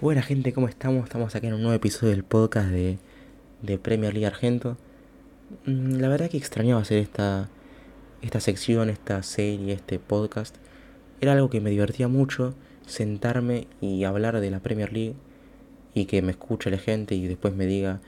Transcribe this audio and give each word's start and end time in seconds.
Buena 0.00 0.20
gente, 0.20 0.52
¿cómo 0.52 0.68
estamos? 0.68 1.04
Estamos 1.04 1.34
aquí 1.34 1.46
en 1.46 1.54
un 1.54 1.62
nuevo 1.62 1.74
episodio 1.74 2.10
del 2.12 2.22
podcast 2.22 2.68
de, 2.68 2.98
de 3.62 3.78
Premier 3.78 4.12
League 4.12 4.26
Argento. 4.26 4.76
Mm, 5.64 6.00
La 6.00 6.08
verdad 6.08 6.28
que 6.28 6.36
extrañaba 6.36 6.82
hacer 6.82 6.98
esta, 6.98 7.48
esta 8.20 8.40
sección, 8.40 8.90
esta 8.90 9.22
serie, 9.22 9.72
este 9.72 9.98
podcast. 9.98 10.56
Era 11.22 11.32
algo 11.32 11.48
que 11.48 11.62
me 11.62 11.70
divertía 11.70 12.08
mucho, 12.08 12.54
sentarme 12.86 13.68
y 13.80 14.04
hablar 14.04 14.38
de 14.40 14.50
la 14.50 14.60
Premier 14.60 14.92
League 14.92 15.14
y 15.94 16.04
que 16.04 16.20
me 16.20 16.32
escuche 16.32 16.70
la 16.70 16.78
gente 16.78 17.14
y 17.14 17.26
después 17.26 17.54
me 17.54 17.64
diga 17.64 18.00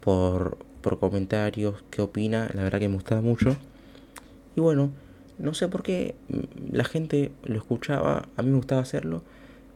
por, 0.00 0.56
por 0.80 0.98
comentarios 0.98 1.84
qué 1.90 2.00
opina. 2.00 2.48
La 2.54 2.62
verdad 2.62 2.78
que 2.78 2.88
me 2.88 2.94
gustaba 2.94 3.20
mucho. 3.20 3.54
Y 4.56 4.62
bueno, 4.62 4.92
no 5.38 5.52
sé 5.52 5.68
por 5.68 5.82
qué 5.82 6.14
mm, 6.30 6.74
la 6.74 6.84
gente 6.84 7.32
lo 7.44 7.58
escuchaba, 7.58 8.28
a 8.34 8.42
mí 8.42 8.48
me 8.48 8.56
gustaba 8.56 8.80
hacerlo 8.80 9.22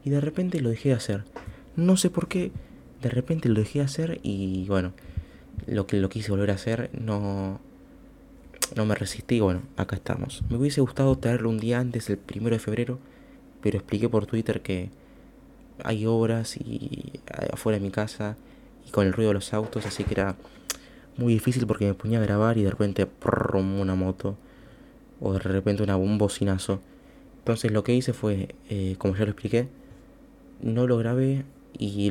y 0.03 0.09
de 0.09 0.23
repente 0.23 0.62
lo 0.62 0.71
dejé 0.71 0.89
de 0.91 0.95
hacer. 0.95 1.25
No 1.79 1.96
sé 1.96 2.10
por 2.10 2.26
qué, 2.26 2.50
de 3.02 3.08
repente 3.08 3.48
lo 3.48 3.60
dejé 3.60 3.78
de 3.78 3.84
hacer 3.84 4.19
y 4.24 4.66
bueno, 4.66 4.95
lo 5.69 5.86
que 5.86 5.98
lo 5.98 6.09
quise 6.09 6.32
volver 6.32 6.50
a 6.50 6.55
hacer 6.55 6.91
no 6.92 7.60
no 8.74 8.84
me 8.84 8.96
resistí, 8.96 9.38
bueno, 9.38 9.62
acá 9.77 9.95
estamos. 9.95 10.42
Me 10.50 10.56
hubiese 10.56 10.80
gustado 10.80 11.16
traerlo 11.19 11.50
un 11.50 11.60
día 11.60 11.78
antes, 11.78 12.10
el 12.10 12.19
primero 12.19 12.56
de 12.56 12.59
febrero, 12.59 12.98
pero 13.62 13.78
expliqué 13.78 14.09
por 14.09 14.27
Twitter 14.27 14.60
que 14.60 14.91
hay 15.84 16.05
obras 16.05 16.56
y 16.56 17.12
afuera 17.52 17.78
de 17.78 17.84
mi 17.84 17.92
casa 17.92 18.36
y 18.84 18.91
con 18.91 19.06
el 19.06 19.12
ruido 19.12 19.30
de 19.30 19.34
los 19.34 19.55
autos, 19.55 19.86
así 19.86 20.02
que 20.02 20.14
era 20.14 20.34
muy 21.16 21.33
difícil 21.33 21.64
porque 21.64 21.86
me 21.86 21.95
ponía 21.95 22.19
a 22.19 22.22
grabar 22.22 22.58
y 22.58 22.64
de 22.64 22.70
repente 22.70 23.06
una 23.55 23.95
moto 23.95 24.36
o 25.20 25.33
de 25.33 25.38
repente 25.38 25.84
una, 25.84 25.97
un 25.97 26.19
bocinazo. 26.19 26.80
Entonces 27.38 27.70
lo 27.70 27.84
que 27.84 27.95
hice 27.95 28.12
fue, 28.12 28.56
eh, 28.69 28.97
como 28.98 29.14
ya 29.14 29.27
lo 29.27 29.30
expliqué, 29.30 29.69
no 30.60 30.88
lo 30.88 30.98
grabé 30.98 31.45
y, 31.78 32.09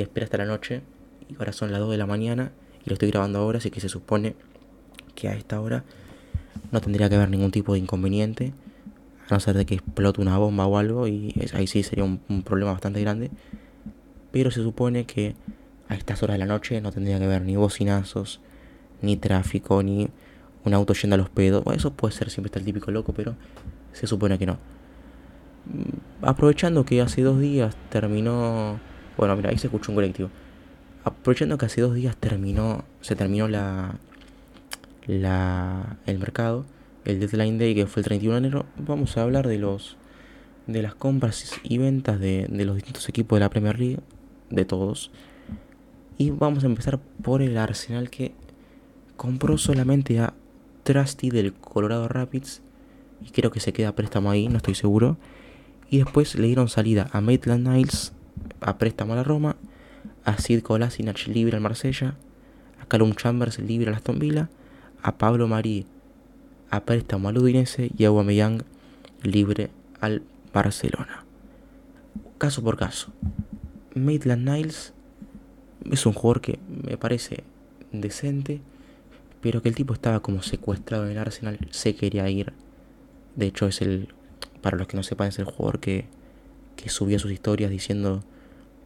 esperé 0.00 0.24
hasta 0.24 0.38
la 0.38 0.46
noche. 0.46 0.82
Y 1.28 1.36
ahora 1.38 1.52
son 1.52 1.70
las 1.72 1.80
2 1.80 1.90
de 1.90 1.98
la 1.98 2.06
mañana 2.06 2.52
y 2.84 2.90
lo 2.90 2.94
estoy 2.94 3.10
grabando 3.10 3.38
ahora, 3.38 3.58
así 3.58 3.70
que 3.70 3.80
se 3.80 3.88
supone 3.88 4.34
que 5.14 5.28
a 5.28 5.34
esta 5.34 5.60
hora 5.60 5.84
no 6.72 6.80
tendría 6.80 7.08
que 7.08 7.16
haber 7.16 7.30
ningún 7.30 7.50
tipo 7.50 7.72
de 7.72 7.80
inconveniente. 7.80 8.52
A 9.28 9.34
no 9.34 9.40
ser 9.40 9.56
de 9.56 9.66
que 9.66 9.74
explote 9.74 10.22
una 10.22 10.38
bomba 10.38 10.66
o 10.66 10.78
algo 10.78 11.06
y 11.06 11.34
ahí 11.52 11.66
sí 11.66 11.82
sería 11.82 12.04
un, 12.04 12.20
un 12.28 12.42
problema 12.42 12.72
bastante 12.72 13.00
grande. 13.00 13.30
Pero 14.32 14.50
se 14.50 14.62
supone 14.62 15.04
que 15.04 15.34
a 15.88 15.94
estas 15.94 16.22
horas 16.22 16.34
de 16.34 16.38
la 16.38 16.46
noche 16.46 16.80
no 16.80 16.92
tendría 16.92 17.18
que 17.18 17.24
haber 17.24 17.42
ni 17.42 17.56
bocinazos, 17.56 18.40
ni 19.02 19.16
tráfico, 19.16 19.82
ni 19.82 20.08
un 20.64 20.74
auto 20.74 20.94
yendo 20.94 21.14
a 21.14 21.18
los 21.18 21.30
pedos. 21.30 21.64
Bueno, 21.64 21.78
eso 21.78 21.92
puede 21.92 22.14
ser, 22.14 22.30
siempre 22.30 22.48
está 22.48 22.58
el 22.58 22.64
típico 22.64 22.90
loco, 22.90 23.12
pero 23.12 23.34
se 23.92 24.06
supone 24.06 24.38
que 24.38 24.46
no. 24.46 24.54
Mm, 25.66 26.24
Aprovechando 26.26 26.84
que 26.84 27.00
hace 27.00 27.22
dos 27.22 27.40
días 27.40 27.76
terminó... 27.90 28.80
Bueno, 29.18 29.34
mira, 29.34 29.50
ahí 29.50 29.58
se 29.58 29.66
escuchó 29.66 29.90
un 29.90 29.96
colectivo. 29.96 30.30
Aprovechando 31.02 31.58
que 31.58 31.66
hace 31.66 31.80
dos 31.80 31.94
días 31.94 32.16
terminó, 32.16 32.84
se 33.00 33.16
terminó 33.16 33.48
la, 33.48 33.96
la, 35.06 35.96
el 36.06 36.18
mercado, 36.20 36.64
el 37.04 37.18
deadline 37.18 37.58
day 37.58 37.74
que 37.74 37.86
fue 37.86 38.00
el 38.00 38.06
31 38.06 38.34
de 38.34 38.38
enero, 38.46 38.66
vamos 38.76 39.16
a 39.16 39.22
hablar 39.22 39.48
de 39.48 39.58
los 39.58 39.96
de 40.68 40.82
las 40.82 40.94
compras 40.94 41.58
y 41.62 41.78
ventas 41.78 42.20
de, 42.20 42.46
de 42.48 42.64
los 42.66 42.76
distintos 42.76 43.08
equipos 43.08 43.36
de 43.36 43.40
la 43.40 43.50
Premier 43.50 43.78
League, 43.78 44.00
de 44.50 44.64
todos. 44.64 45.10
Y 46.18 46.30
vamos 46.30 46.62
a 46.62 46.66
empezar 46.66 47.00
por 47.22 47.42
el 47.42 47.56
Arsenal 47.56 48.10
que 48.10 48.34
compró 49.16 49.56
solamente 49.56 50.20
a 50.20 50.34
Trusty 50.84 51.30
del 51.30 51.54
Colorado 51.54 52.06
Rapids 52.06 52.60
y 53.26 53.30
creo 53.30 53.50
que 53.50 53.60
se 53.60 53.72
queda 53.72 53.96
préstamo 53.96 54.30
ahí, 54.30 54.48
no 54.48 54.58
estoy 54.58 54.74
seguro. 54.74 55.16
Y 55.90 55.98
después 55.98 56.34
le 56.34 56.46
dieron 56.46 56.68
salida 56.68 57.08
a 57.12 57.20
Maitland 57.22 57.66
Niles 57.66 58.12
a 58.60 58.78
préstamo 58.78 59.12
a 59.12 59.16
la 59.16 59.24
Roma, 59.24 59.56
a 60.24 60.38
Sid 60.38 60.62
Kolasinac 60.62 61.26
libre 61.26 61.56
al 61.56 61.62
Marsella, 61.62 62.16
a 62.80 62.86
Callum 62.86 63.14
Chambers 63.14 63.58
libre 63.58 63.88
al 63.88 63.94
Aston 63.94 64.18
Villa, 64.18 64.48
a 65.02 65.16
Pablo 65.18 65.48
Marí 65.48 65.86
a 66.70 66.84
préstamo 66.84 67.28
al 67.28 67.38
Udinese 67.38 67.90
y 67.96 68.04
a 68.04 68.08
Aubameyang 68.08 68.62
libre 69.22 69.70
al 70.00 70.22
Barcelona. 70.52 71.24
Caso 72.38 72.62
por 72.62 72.76
caso. 72.76 73.12
Maitland 73.94 74.48
Niles 74.48 74.92
es 75.90 76.06
un 76.06 76.12
jugador 76.12 76.40
que 76.40 76.58
me 76.68 76.96
parece 76.96 77.42
decente, 77.92 78.60
pero 79.40 79.62
que 79.62 79.68
el 79.68 79.74
tipo 79.74 79.94
estaba 79.94 80.20
como 80.20 80.42
secuestrado 80.42 81.06
en 81.06 81.12
el 81.12 81.18
Arsenal, 81.18 81.58
se 81.70 81.94
quería 81.94 82.28
ir. 82.28 82.52
De 83.36 83.46
hecho 83.46 83.66
es 83.66 83.80
el, 83.80 84.08
para 84.60 84.76
los 84.76 84.86
que 84.86 84.96
no 84.96 85.02
sepan, 85.02 85.28
es 85.28 85.38
el 85.38 85.46
jugador 85.46 85.80
que, 85.80 86.06
que 86.76 86.90
subía 86.90 87.18
sus 87.18 87.32
historias 87.32 87.70
diciendo 87.70 88.22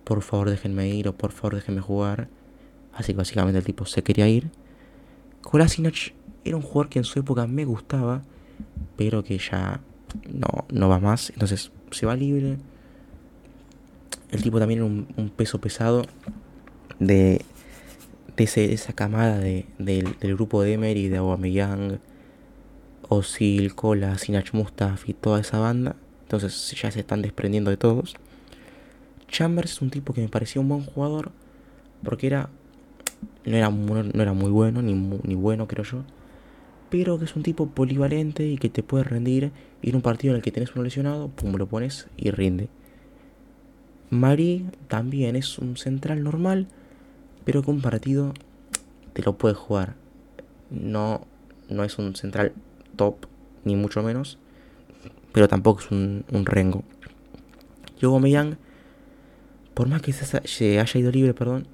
por 0.04 0.22
favor 0.22 0.50
déjenme 0.50 0.88
ir 0.88 1.08
o 1.08 1.12
por 1.16 1.32
favor 1.32 1.54
déjenme 1.56 1.80
jugar. 1.80 2.28
Así 2.94 3.12
que 3.12 3.18
básicamente 3.18 3.58
el 3.58 3.64
tipo 3.64 3.86
se 3.86 4.02
quería 4.02 4.28
ir. 4.28 4.50
Kolasinac 5.42 6.14
era 6.44 6.56
un 6.56 6.62
jugador 6.62 6.88
que 6.88 6.98
en 6.98 7.04
su 7.04 7.18
época 7.18 7.46
me 7.46 7.64
gustaba, 7.64 8.22
pero 8.96 9.22
que 9.24 9.38
ya 9.38 9.80
no, 10.30 10.66
no 10.70 10.88
va 10.88 10.98
más. 11.00 11.30
Entonces 11.30 11.72
se 11.90 12.06
va 12.06 12.16
libre. 12.16 12.58
El 14.30 14.42
tipo 14.42 14.58
también 14.58 14.78
era 14.80 14.86
un, 14.86 15.30
peso 15.36 15.60
pesado 15.60 16.04
de, 16.98 17.42
de, 18.36 18.44
ese- 18.44 18.72
esa 18.72 18.92
camada 18.94 19.38
de, 19.38 19.66
del, 19.78 20.14
grupo 20.34 20.62
de 20.62 20.72
Emery, 20.74 21.08
de 21.08 21.18
Aubameyang, 21.18 21.98
Osil, 23.08 23.74
Cola, 23.74 24.16
Sinach 24.18 24.52
Mustafi, 24.54 25.12
toda 25.12 25.40
esa 25.40 25.58
banda. 25.58 25.96
Entonces 26.22 26.70
ya 26.80 26.90
se 26.90 27.00
están 27.00 27.20
desprendiendo 27.20 27.70
de 27.70 27.76
todos. 27.76 28.14
Chambers 29.32 29.72
es 29.72 29.82
un 29.82 29.90
tipo 29.90 30.12
que 30.12 30.20
me 30.20 30.28
parecía 30.28 30.60
un 30.60 30.68
buen 30.68 30.84
jugador 30.84 31.32
porque 32.04 32.26
era 32.28 32.50
no 33.44 33.56
era, 33.56 33.70
no 33.70 34.22
era 34.22 34.32
muy 34.34 34.50
bueno 34.50 34.82
ni, 34.82 34.92
ni 34.94 35.34
bueno 35.34 35.66
creo 35.66 35.84
yo 35.84 36.04
pero 36.90 37.18
que 37.18 37.24
es 37.24 37.34
un 37.34 37.42
tipo 37.42 37.66
polivalente 37.66 38.46
y 38.46 38.58
que 38.58 38.68
te 38.68 38.82
puede 38.82 39.04
rendir 39.04 39.50
y 39.80 39.88
en 39.88 39.96
un 39.96 40.02
partido 40.02 40.34
en 40.34 40.36
el 40.36 40.42
que 40.42 40.52
tenés 40.52 40.74
uno 40.74 40.84
lesionado 40.84 41.28
pum 41.28 41.56
lo 41.56 41.66
pones 41.66 42.06
y 42.18 42.30
rinde. 42.30 42.68
Mari 44.10 44.66
también 44.88 45.34
es 45.34 45.58
un 45.58 45.78
central 45.78 46.22
normal 46.22 46.68
pero 47.46 47.62
que 47.62 47.70
un 47.70 47.80
partido 47.80 48.34
te 49.14 49.22
lo 49.22 49.38
puede 49.38 49.54
jugar. 49.54 49.94
No 50.70 51.26
no 51.70 51.84
es 51.84 51.96
un 51.98 52.14
central 52.14 52.52
top 52.96 53.24
ni 53.64 53.74
mucho 53.76 54.02
menos 54.02 54.38
pero 55.32 55.48
tampoco 55.48 55.80
es 55.80 55.90
un, 55.90 56.26
un 56.30 56.44
rengo. 56.44 56.84
Y 57.98 58.04
Aubameyang 58.04 58.58
por 59.74 59.88
más 59.88 60.02
que 60.02 60.12
se, 60.12 60.78
haya 60.78 61.00
ido 61.00 61.10
libre, 61.10 61.34
perdón, 61.34 61.66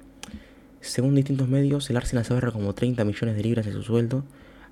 según 0.81 1.15
distintos 1.15 1.49
medios, 1.49 1.89
el 1.89 1.97
Arsenal 1.97 2.25
se 2.25 2.33
ahorra 2.33 2.51
como 2.51 2.73
30 2.73 3.03
millones 3.03 3.35
de 3.35 3.43
libras 3.43 3.65
de 3.65 3.73
su 3.73 3.83
sueldo. 3.83 4.23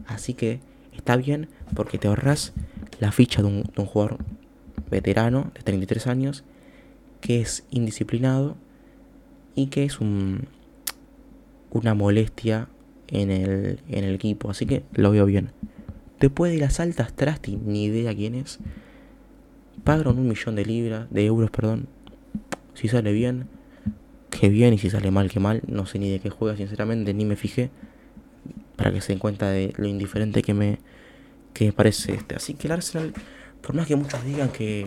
Así 0.05 0.33
que 0.33 0.59
está 0.95 1.15
bien 1.17 1.49
porque 1.75 1.97
te 1.97 2.07
ahorras 2.07 2.53
la 2.99 3.11
ficha 3.11 3.41
de 3.41 3.47
un, 3.47 3.63
de 3.63 3.81
un 3.81 3.85
jugador 3.85 4.17
veterano 4.89 5.51
de 5.53 5.63
33 5.63 6.07
años 6.07 6.43
que 7.19 7.41
es 7.41 7.65
indisciplinado 7.71 8.55
y 9.55 9.67
que 9.67 9.83
es 9.83 9.99
un, 9.99 10.47
una 11.71 11.93
molestia 11.93 12.69
en 13.09 13.31
el, 13.31 13.81
en 13.89 14.03
el 14.03 14.15
equipo. 14.15 14.49
Así 14.49 14.65
que 14.65 14.83
lo 14.93 15.11
veo 15.11 15.25
bien. 15.25 15.51
Después 16.19 16.51
de 16.51 16.59
las 16.59 16.79
altas 16.79 17.13
Trusty, 17.13 17.57
ni 17.57 17.85
idea 17.85 18.15
quién 18.15 18.35
es. 18.35 18.59
Pagaron 19.83 20.17
un 20.17 20.27
millón 20.27 20.55
de 20.55 20.65
libras, 20.65 21.07
de 21.11 21.25
euros, 21.25 21.51
perdón, 21.51 21.87
si 22.77 22.87
sale 22.89 23.11
bien, 23.11 23.47
que 24.29 24.49
bien, 24.49 24.71
y 24.71 24.77
si 24.77 24.91
sale 24.91 25.09
mal, 25.09 25.31
que 25.31 25.39
mal. 25.39 25.63
No 25.67 25.87
sé 25.87 25.97
ni 25.97 26.11
de 26.11 26.19
qué 26.19 26.29
juega, 26.29 26.55
sinceramente, 26.55 27.11
ni 27.11 27.25
me 27.25 27.35
fijé. 27.35 27.71
Para 28.75 28.93
que 28.93 29.01
se 29.01 29.13
den 29.13 29.19
cuenta 29.19 29.49
de 29.49 29.73
lo 29.77 29.87
indiferente 29.87 30.43
que 30.43 30.53
me, 30.53 30.77
que 31.53 31.65
me 31.65 31.71
parece 31.71 32.13
este. 32.13 32.35
Así 32.35 32.53
que 32.53 32.67
el 32.67 32.73
Arsenal, 32.73 33.13
por 33.61 33.75
más 33.75 33.87
que 33.87 33.95
muchos 33.95 34.23
digan 34.23 34.49
que, 34.49 34.85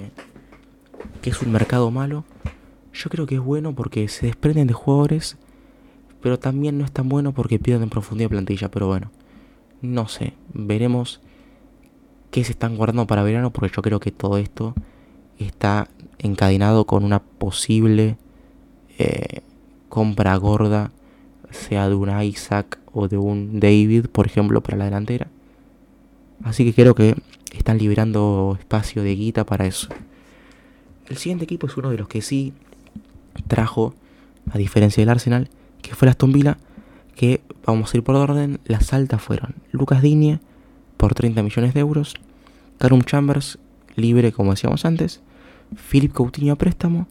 que 1.21 1.31
es 1.31 1.43
un 1.43 1.51
mercado 1.51 1.91
malo, 1.91 2.25
yo 2.93 3.11
creo 3.11 3.27
que 3.27 3.35
es 3.35 3.41
bueno 3.41 3.75
porque 3.75 4.07
se 4.07 4.27
desprenden 4.27 4.69
de 4.69 4.75
jugadores, 4.75 5.37
pero 6.23 6.39
también 6.39 6.79
no 6.79 6.85
es 6.85 6.93
tan 6.93 7.09
bueno 7.09 7.33
porque 7.33 7.59
pierden 7.59 7.91
profundidad 7.91 8.31
plantilla. 8.31 8.71
Pero 8.71 8.87
bueno, 8.87 9.11
no 9.83 10.07
sé, 10.07 10.35
veremos 10.55 11.21
qué 12.31 12.45
se 12.45 12.53
están 12.53 12.77
guardando 12.77 13.09
para 13.09 13.25
verano, 13.25 13.51
porque 13.51 13.75
yo 13.75 13.83
creo 13.83 13.99
que 13.99 14.13
todo 14.13 14.39
esto 14.39 14.77
está 15.47 15.89
encadenado 16.19 16.87
con 16.87 17.05
una 17.05 17.21
posible 17.21 18.17
eh, 18.99 19.41
compra 19.89 20.37
gorda, 20.37 20.93
sea 21.51 21.89
de 21.89 21.95
un 21.95 22.11
Isaac 22.23 22.79
o 22.93 23.09
de 23.09 23.17
un 23.17 23.61
David, 23.61 24.07
por 24.07 24.27
ejemplo, 24.27 24.63
para 24.63 24.77
la 24.79 24.85
delantera. 24.85 25.29
Así 26.45 26.65
que 26.65 26.75
creo 26.75 26.95
que 26.95 27.17
están 27.53 27.79
liberando 27.79 28.57
espacio 28.59 29.03
de 29.03 29.15
guita 29.15 29.45
para 29.45 29.67
eso. 29.67 29.89
El 31.09 31.17
siguiente 31.17 31.45
equipo 31.45 31.67
es 31.67 31.77
uno 31.77 31.91
de 31.91 31.99
los 31.99 32.09
que 32.09 32.23
sí 32.23 32.53
trajo, 33.49 33.95
a 34.53 34.59
diferencia 34.59 35.01
del 35.01 35.11
Arsenal, 35.11 35.51
que 35.83 35.95
fue 35.95 36.07
el 36.07 36.11
Aston 36.11 36.33
Villa, 36.33 36.59
que 37.15 37.41
vamos 37.67 37.93
a 37.93 37.97
ir 37.97 38.03
por 38.03 38.17
orden, 38.17 38.61
las 38.65 38.93
altas 38.93 39.21
fueron 39.21 39.55
Lucas 39.73 40.03
Digne 40.03 40.41
por 40.97 41.15
30 41.15 41.43
millones 41.43 41.75
de 41.75 41.81
euros, 41.81 42.15
Carum 42.79 43.03
Chambers 43.03 43.59
libre 43.97 44.33
como 44.33 44.53
decíamos 44.53 44.85
antes, 44.85 45.21
Philip 45.75 46.13
Coutinho 46.13 46.53
a 46.53 46.57
préstamo, 46.57 47.07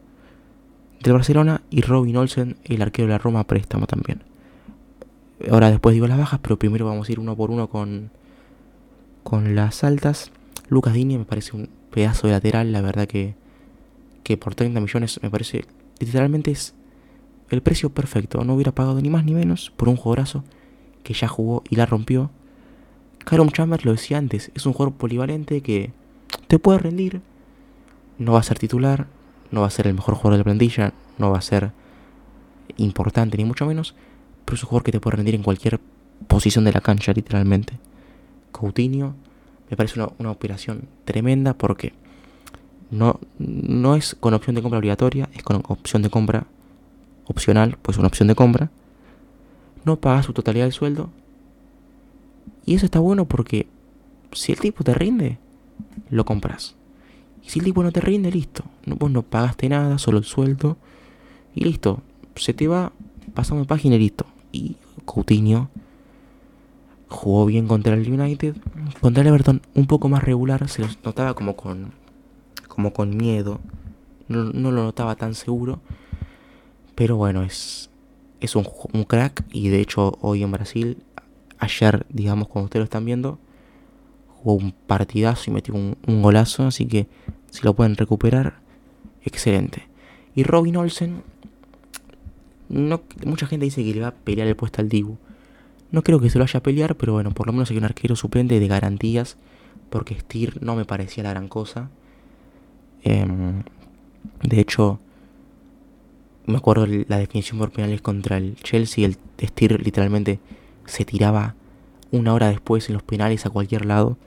del 1.01 1.13
Barcelona 1.13 1.61
y 1.69 1.81
Robin 1.81 2.17
Olsen, 2.17 2.57
el 2.65 2.81
arquero 2.81 3.07
de 3.07 3.13
la 3.13 3.17
Roma, 3.17 3.45
préstamo 3.45 3.87
también. 3.87 4.23
Ahora 5.49 5.71
después 5.71 5.93
digo 5.93 6.07
las 6.07 6.17
bajas, 6.17 6.39
pero 6.41 6.59
primero 6.59 6.85
vamos 6.85 7.07
a 7.07 7.11
ir 7.11 7.19
uno 7.19 7.35
por 7.35 7.51
uno 7.51 7.69
con, 7.69 8.11
con 9.23 9.55
las 9.55 9.83
altas. 9.83 10.31
Lucas 10.67 10.93
Digne 10.93 11.17
me 11.17 11.25
parece 11.25 11.55
un 11.55 11.69
pedazo 11.91 12.27
de 12.27 12.33
lateral, 12.33 12.71
la 12.71 12.81
verdad 12.81 13.07
que, 13.07 13.35
que 14.23 14.35
por 14.35 14.55
30 14.55 14.79
millones 14.81 15.19
me 15.23 15.29
parece 15.29 15.65
literalmente 15.99 16.51
es 16.51 16.73
el 17.49 17.61
precio 17.61 17.89
perfecto. 17.89 18.43
No 18.43 18.55
hubiera 18.55 18.73
pagado 18.73 19.01
ni 19.01 19.09
más 19.09 19.23
ni 19.23 19.33
menos 19.33 19.71
por 19.75 19.87
un 19.87 19.95
jugadorazo 19.95 20.43
que 21.03 21.13
ya 21.13 21.27
jugó 21.27 21.63
y 21.69 21.75
la 21.75 21.85
rompió. 21.85 22.31
Karom 23.19 23.49
Chambers 23.49 23.85
lo 23.85 23.91
decía 23.91 24.17
antes, 24.17 24.51
es 24.55 24.65
un 24.65 24.73
jugador 24.73 24.95
polivalente 24.95 25.61
que 25.61 25.93
te 26.47 26.59
puede 26.59 26.79
rendir. 26.79 27.21
No 28.19 28.33
va 28.33 28.39
a 28.39 28.43
ser 28.43 28.59
titular, 28.59 29.07
no 29.49 29.61
va 29.61 29.67
a 29.67 29.71
ser 29.71 29.87
el 29.87 29.95
mejor 29.95 30.13
jugador 30.13 30.33
de 30.33 30.37
la 30.39 30.43
plantilla, 30.43 30.93
no 31.17 31.31
va 31.31 31.39
a 31.39 31.41
ser 31.41 31.71
importante 32.77 33.37
ni 33.37 33.45
mucho 33.45 33.65
menos, 33.65 33.95
pero 34.45 34.55
es 34.55 34.63
un 34.63 34.69
jugador 34.69 34.83
que 34.83 34.91
te 34.91 34.99
puede 34.99 35.17
rendir 35.17 35.35
en 35.35 35.43
cualquier 35.43 35.79
posición 36.27 36.65
de 36.65 36.73
la 36.73 36.81
cancha, 36.81 37.13
literalmente. 37.13 37.79
Coutinho 38.51 39.15
me 39.69 39.77
parece 39.77 39.99
una, 39.99 40.31
operación 40.31 40.87
tremenda 41.05 41.53
porque 41.53 41.93
no, 42.89 43.19
no 43.37 43.95
es 43.95 44.15
con 44.19 44.33
opción 44.33 44.55
de 44.55 44.63
compra 44.63 44.79
obligatoria, 44.79 45.29
es 45.33 45.43
con 45.43 45.57
opción 45.67 46.01
de 46.01 46.09
compra 46.09 46.47
opcional, 47.25 47.77
pues 47.81 47.97
una 47.97 48.07
opción 48.07 48.27
de 48.27 48.35
compra. 48.35 48.71
No 49.85 49.97
pagas 49.97 50.25
su 50.25 50.33
totalidad 50.33 50.65
del 50.65 50.73
sueldo. 50.73 51.09
Y 52.65 52.75
eso 52.75 52.85
está 52.85 52.99
bueno 52.99 53.25
porque 53.25 53.67
si 54.31 54.51
el 54.51 54.59
tipo 54.59 54.83
te 54.83 54.93
rinde, 54.93 55.37
lo 56.09 56.25
compras. 56.25 56.75
Y 57.43 57.49
si 57.49 57.59
el 57.59 57.65
tipo 57.65 57.83
no 57.83 57.91
te 57.91 58.01
rinde, 58.01 58.31
listo. 58.31 58.63
No, 58.85 58.95
vos 58.95 59.11
no 59.11 59.23
pagaste 59.23 59.69
nada, 59.69 59.97
solo 59.97 60.17
el 60.17 60.23
sueldo. 60.23 60.77
Y 61.55 61.63
listo. 61.63 62.01
Se 62.35 62.53
te 62.53 62.67
va, 62.67 62.91
pasamos 63.33 63.67
página 63.67 63.95
y 63.95 63.99
listo. 63.99 64.25
Y 64.51 64.75
Coutinho 65.05 65.69
jugó 67.07 67.45
bien 67.45 67.67
contra 67.67 67.93
el 67.95 68.11
United. 68.11 68.55
Contra 69.01 69.21
el 69.21 69.27
Everton 69.27 69.61
un 69.73 69.87
poco 69.87 70.09
más 70.09 70.23
regular. 70.23 70.67
Se 70.69 70.81
lo 70.81 70.87
notaba 71.03 71.33
como 71.33 71.55
con, 71.55 71.91
como 72.67 72.93
con 72.93 73.17
miedo. 73.17 73.59
No, 74.27 74.45
no 74.45 74.71
lo 74.71 74.83
notaba 74.83 75.15
tan 75.15 75.33
seguro. 75.35 75.81
Pero 76.95 77.17
bueno, 77.17 77.43
es, 77.43 77.89
es 78.39 78.55
un, 78.55 78.67
un 78.93 79.03
crack. 79.03 79.43
Y 79.51 79.69
de 79.69 79.81
hecho 79.81 80.17
hoy 80.21 80.43
en 80.43 80.51
Brasil, 80.51 81.03
ayer, 81.57 82.05
digamos, 82.09 82.47
cuando 82.47 82.65
ustedes 82.65 82.81
lo 82.81 82.85
están 82.85 83.05
viendo, 83.05 83.39
jugó 84.41 84.53
un 84.53 84.71
partidazo 84.71 85.49
y 85.49 85.53
metió 85.53 85.73
un, 85.73 85.95
golazo, 86.21 86.67
así 86.67 86.85
que 86.85 87.07
si 87.51 87.63
lo 87.63 87.73
pueden 87.73 87.95
recuperar, 87.95 88.59
excelente. 89.23 89.87
Y 90.35 90.43
Robin 90.43 90.77
Olsen, 90.77 91.23
no, 92.69 93.01
mucha 93.25 93.47
gente 93.47 93.65
dice 93.65 93.83
que 93.83 93.93
le 93.93 94.01
va 94.01 94.09
a 94.09 94.15
pelear 94.15 94.47
el 94.47 94.55
puesto 94.55 94.81
al 94.81 94.89
Dibu. 94.89 95.17
No 95.91 96.03
creo 96.03 96.19
que 96.19 96.29
se 96.29 96.37
lo 96.37 96.45
vaya 96.45 96.59
a 96.59 96.63
pelear, 96.63 96.95
pero 96.95 97.13
bueno, 97.13 97.31
por 97.31 97.47
lo 97.47 97.53
menos 97.53 97.71
hay 97.71 97.77
un 97.77 97.83
arquero 97.83 98.15
suplente 98.15 98.59
de 98.59 98.67
garantías, 98.67 99.37
porque 99.89 100.19
Stier 100.19 100.61
no 100.63 100.75
me 100.75 100.85
parecía 100.85 101.23
la 101.23 101.31
gran 101.31 101.47
cosa. 101.47 101.89
Em, 103.03 103.63
de 104.43 104.59
hecho, 104.59 104.99
me 106.45 106.57
acuerdo 106.57 106.85
la 106.87 107.17
definición 107.17 107.59
por 107.59 107.71
penales 107.71 108.01
contra 108.01 108.37
el 108.37 108.55
Chelsea, 108.57 109.05
el 109.05 109.17
Stier 109.41 109.81
literalmente 109.83 110.39
se 110.85 111.05
tiraba 111.05 111.55
una 112.11 112.33
hora 112.33 112.49
después 112.49 112.89
en 112.89 112.93
los 112.93 113.03
penales 113.03 113.45
a 113.45 113.49
cualquier 113.49 113.85
lado. 113.85 114.17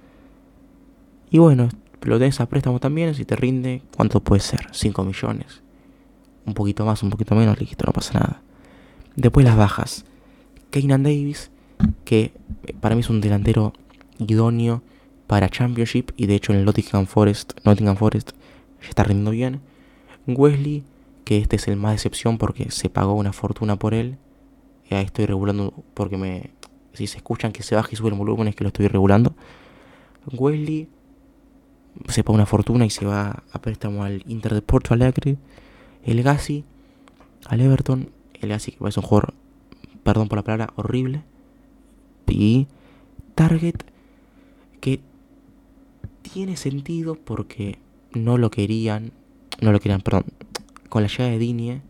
Y 1.33 1.39
bueno, 1.39 1.71
lo 2.03 2.19
tenés 2.19 2.41
a 2.41 2.47
préstamo 2.47 2.79
también, 2.79 3.15
si 3.15 3.25
te 3.25 3.37
rinde, 3.37 3.81
¿cuánto 3.97 4.21
puede 4.21 4.43
ser? 4.43 4.69
5 4.71 5.03
millones. 5.03 5.63
Un 6.45 6.53
poquito 6.53 6.85
más, 6.85 7.03
un 7.03 7.09
poquito 7.09 7.35
menos, 7.35 7.59
listo, 7.59 7.87
no 7.87 7.93
pasa 7.93 8.19
nada. 8.19 8.43
Después 9.17 9.47
las 9.47 9.57
bajas. 9.57 10.05
Keynan 10.71 11.03
Davis, 11.03 11.51
que 12.05 12.33
eh, 12.65 12.75
para 12.79 12.95
mí 12.95 13.01
es 13.01 13.09
un 13.09 13.23
delantero 13.23 13.73
idóneo 14.19 14.83
para 15.27 15.49
Championship 15.49 16.11
y 16.19 16.27
de 16.27 16.35
hecho 16.35 16.53
en 16.53 16.59
el 16.59 16.67
Nottingham 16.67 17.07
Forest, 17.07 17.55
Nottingham 17.65 17.97
Forest 17.97 18.33
ya 18.83 18.89
está 18.91 19.03
rindiendo 19.03 19.31
bien. 19.31 19.61
Wesley, 20.27 20.85
que 21.25 21.39
este 21.39 21.57
es 21.57 21.67
el 21.67 21.77
más 21.77 21.93
decepción 21.93 22.37
porque 22.37 22.71
se 22.71 22.91
pagó 22.91 23.15
una 23.15 23.33
fortuna 23.33 23.77
por 23.77 23.95
él. 23.95 24.19
Ya 24.91 25.01
estoy 25.01 25.25
regulando 25.25 25.73
porque 25.95 26.19
me 26.19 26.51
si 26.93 27.07
se 27.07 27.17
escuchan 27.17 27.53
que 27.53 27.63
se 27.63 27.75
baja 27.75 27.89
y 27.91 27.97
sube 27.97 28.11
el 28.11 28.17
volumen 28.17 28.49
es 28.49 28.55
que 28.55 28.65
lo 28.65 28.69
estoy 28.69 28.87
regulando. 28.89 29.35
Wesley 30.31 30.89
sepa 32.09 32.33
una 32.33 32.47
fortuna 32.47 32.85
y 32.87 32.91
se 32.91 33.05
va 33.05 33.43
a 33.53 33.61
préstamo 33.61 34.05
al 34.05 34.23
Inter 34.27 34.55
de 34.55 34.63
Porto 34.63 34.95
Alegre. 34.95 35.37
El 36.05 36.23
Gassi 36.23 36.65
al 37.47 37.61
Everton. 37.61 38.11
El 38.41 38.49
Gassi 38.51 38.73
que 38.73 38.89
es 38.89 38.97
un 38.97 39.03
jugador, 39.03 39.35
perdón 40.03 40.29
por 40.29 40.39
la 40.39 40.43
palabra, 40.43 40.73
horrible. 40.77 41.23
Y 42.27 42.67
Target 43.35 43.77
que 44.81 45.01
tiene 46.23 46.57
sentido 46.57 47.15
porque 47.15 47.79
no 48.13 48.39
lo 48.39 48.51
querían, 48.51 49.13
no 49.61 49.71
lo 49.71 49.81
querían, 49.81 50.01
perdón, 50.01 50.25
con 50.89 51.03
la 51.03 51.09
llegada 51.09 51.31
de 51.31 51.39
Dinie 51.39 51.83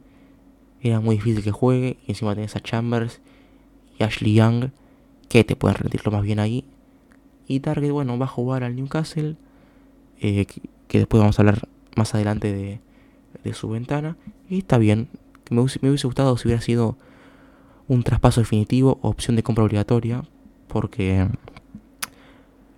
era 0.83 0.99
muy 0.99 1.17
difícil 1.17 1.45
que 1.45 1.53
juegue 1.53 1.97
y 2.07 2.11
encima 2.11 2.35
tenés 2.35 2.57
a 2.57 2.61
Chambers 2.61 3.21
y 3.99 4.03
Ashley 4.03 4.35
Young 4.35 4.71
que 5.29 5.45
te 5.45 5.55
pueden 5.55 5.77
rendirlo 5.77 6.11
más 6.11 6.23
bien 6.23 6.41
ahí. 6.41 6.65
Y 7.47 7.61
Target, 7.61 7.93
bueno, 7.93 8.19
va 8.19 8.27
a 8.27 8.29
jugar 8.29 8.65
al 8.65 8.75
Newcastle 8.75 9.37
eh, 10.23 10.47
que, 10.87 10.99
después 10.99 11.21
vamos 11.21 11.37
a 11.39 11.43
hablar 11.43 11.69
más 11.97 12.15
adelante 12.15 12.81
de, 13.43 13.55
su 13.55 13.69
ventana. 13.69 14.17
Y 14.49 14.59
está 14.59 14.79
bien, 14.79 15.09
me, 15.51 15.63
me, 15.81 15.89
hubiese 15.89 16.07
gustado 16.07 16.37
si 16.37 16.47
hubiera 16.47 16.63
sido 16.63 16.97
un 17.89 18.05
traspaso 18.05 18.41
definitivo 18.41 18.99
o 19.03 19.09
opción 19.09 19.35
de 19.35 19.43
compra 19.43 19.65
obligatoria, 19.65 20.23
porque 20.69 21.29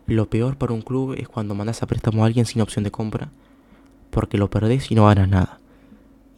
lo 0.07 0.31
peor 0.31 0.57
para 0.57 0.73
un 0.73 0.81
club 0.81 1.15
es 1.19 1.29
cuando 1.29 1.55
mandas 1.55 1.83
a 1.83 1.87
préstamo 1.87 2.23
a 2.25 2.27
alguien 2.27 2.47
sin 2.47 2.63
opción 2.63 2.83
de 2.83 2.91
compra, 2.91 3.31
porque 4.11 4.39
lo 4.39 4.49
perdés 4.49 4.91
y 4.91 4.95
no 4.95 5.07
ganas 5.07 5.29
nada. 5.29 5.61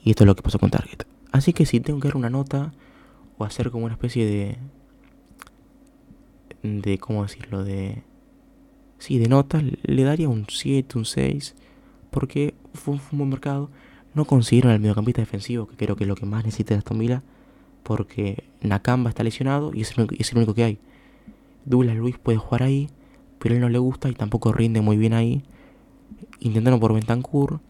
Y 0.03 0.11
esto 0.11 0.25
es 0.25 0.27
lo 0.27 0.35
que 0.35 0.43
pasó 0.43 0.59
con 0.59 0.71
Target. 0.71 1.05
Así 1.31 1.53
que 1.53 1.67
si 1.67 1.79
tengo 1.79 2.01
que 2.01 2.09
dar 2.09 2.17
una 2.17 2.31
nota 2.31 2.73
o 3.39 3.45
hacer 3.45 3.71
como 3.71 3.85
una 3.85 3.95
especie 3.95 4.27
de... 4.27 4.59
de 6.63 6.99
¿cómo 6.99 7.23
decirlo? 7.23 7.63
de 7.63 8.03
Sí, 8.99 9.19
de 9.19 9.29
notas 9.29 9.63
le 9.83 10.03
daría 10.05 10.29
un 10.29 10.47
7, 10.49 10.99
un 10.99 11.05
6, 11.05 11.55
porque 12.11 12.55
fue, 12.75 12.95
un 12.95 13.01
buen 13.19 13.31
mercado. 13.31 13.71
No 14.15 14.25
consiguieron 14.25 14.73
el 14.73 14.81
mediocampista 14.81 15.21
defensivo, 15.21 15.67
que 15.67 15.77
creo 15.77 15.97
que 15.97 16.05
es 16.05 16.09
lo 16.09 16.15
que 16.15 16.27
más 16.27 16.45
necesita 16.45 16.75
Aston 16.75 16.99
Villa, 16.99 17.23
porque 17.83 18.45
Nakamba 18.63 19.11
está 19.11 19.23
lesionado 19.23 19.73
y 19.75 19.83
es 19.83 19.97
el, 19.99 20.09
es 20.19 20.33
el 20.33 20.39
único 20.39 20.55
que 20.55 20.65
hay. 20.65 20.79
Douglas 21.65 21.97
Luis 21.97 22.17
puede 22.19 22.39
jugar 22.39 22.63
ahí, 22.63 22.89
pero 23.39 23.55
a 23.55 23.57
él 23.57 23.61
no 23.61 23.69
le 23.69 23.79
gusta 23.79 24.09
y 24.09 24.15
tampoco 24.15 24.53
rinde 24.53 24.81
muy 24.81 24.97
bien 24.97 25.13
ahí. 25.13 25.43
Intentaron 26.41 26.81
por 26.81 26.95
Bentancur, 26.95 27.61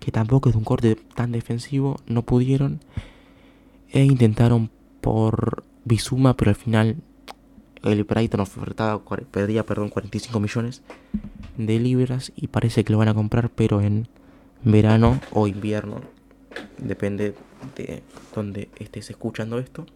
que 0.00 0.12
tampoco 0.12 0.50
es 0.50 0.56
un 0.56 0.64
corte 0.64 0.96
tan 1.14 1.32
defensivo, 1.32 1.96
no 2.06 2.22
pudieron. 2.22 2.80
E 3.90 4.04
intentaron 4.04 4.70
por 5.00 5.64
Bizuma, 5.84 6.36
pero 6.36 6.50
al 6.50 6.56
final 6.56 6.96
el 7.92 8.04
Brighton 8.04 8.40
ofertaba, 8.40 9.02
pedía 9.30 9.64
perdón, 9.64 9.90
45 9.90 10.40
millones 10.40 10.82
de 11.56 11.78
libras 11.78 12.32
y 12.36 12.48
parece 12.48 12.84
que 12.84 12.92
lo 12.92 12.98
van 12.98 13.08
a 13.08 13.14
comprar, 13.14 13.50
pero 13.50 13.80
en 13.80 14.08
verano 14.64 15.20
o 15.32 15.46
invierno, 15.46 16.00
depende 16.78 17.34
de 17.76 18.02
donde 18.34 18.68
estés 18.76 19.10
escuchando 19.10 19.58
esto. 19.58 19.86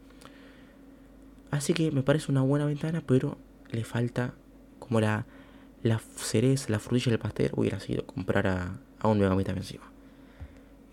Así 1.51 1.75
que 1.75 1.91
me 1.91 2.03
parece 2.03 2.31
una 2.31 2.43
buena 2.43 2.65
ventana, 2.65 3.03
pero 3.05 3.37
le 3.71 3.85
falta 3.85 4.35
como 4.79 5.01
la, 5.01 5.27
la 5.83 5.99
cereza, 5.99 6.71
la 6.71 6.79
frutilla 6.79 7.11
del 7.11 7.19
pastel 7.19 7.51
hubiera 7.55 7.81
sido 7.81 8.07
comprar 8.07 8.47
a, 8.47 8.79
a 9.01 9.09
un 9.09 9.19
megamita 9.19 9.53
defensivo. 9.53 9.85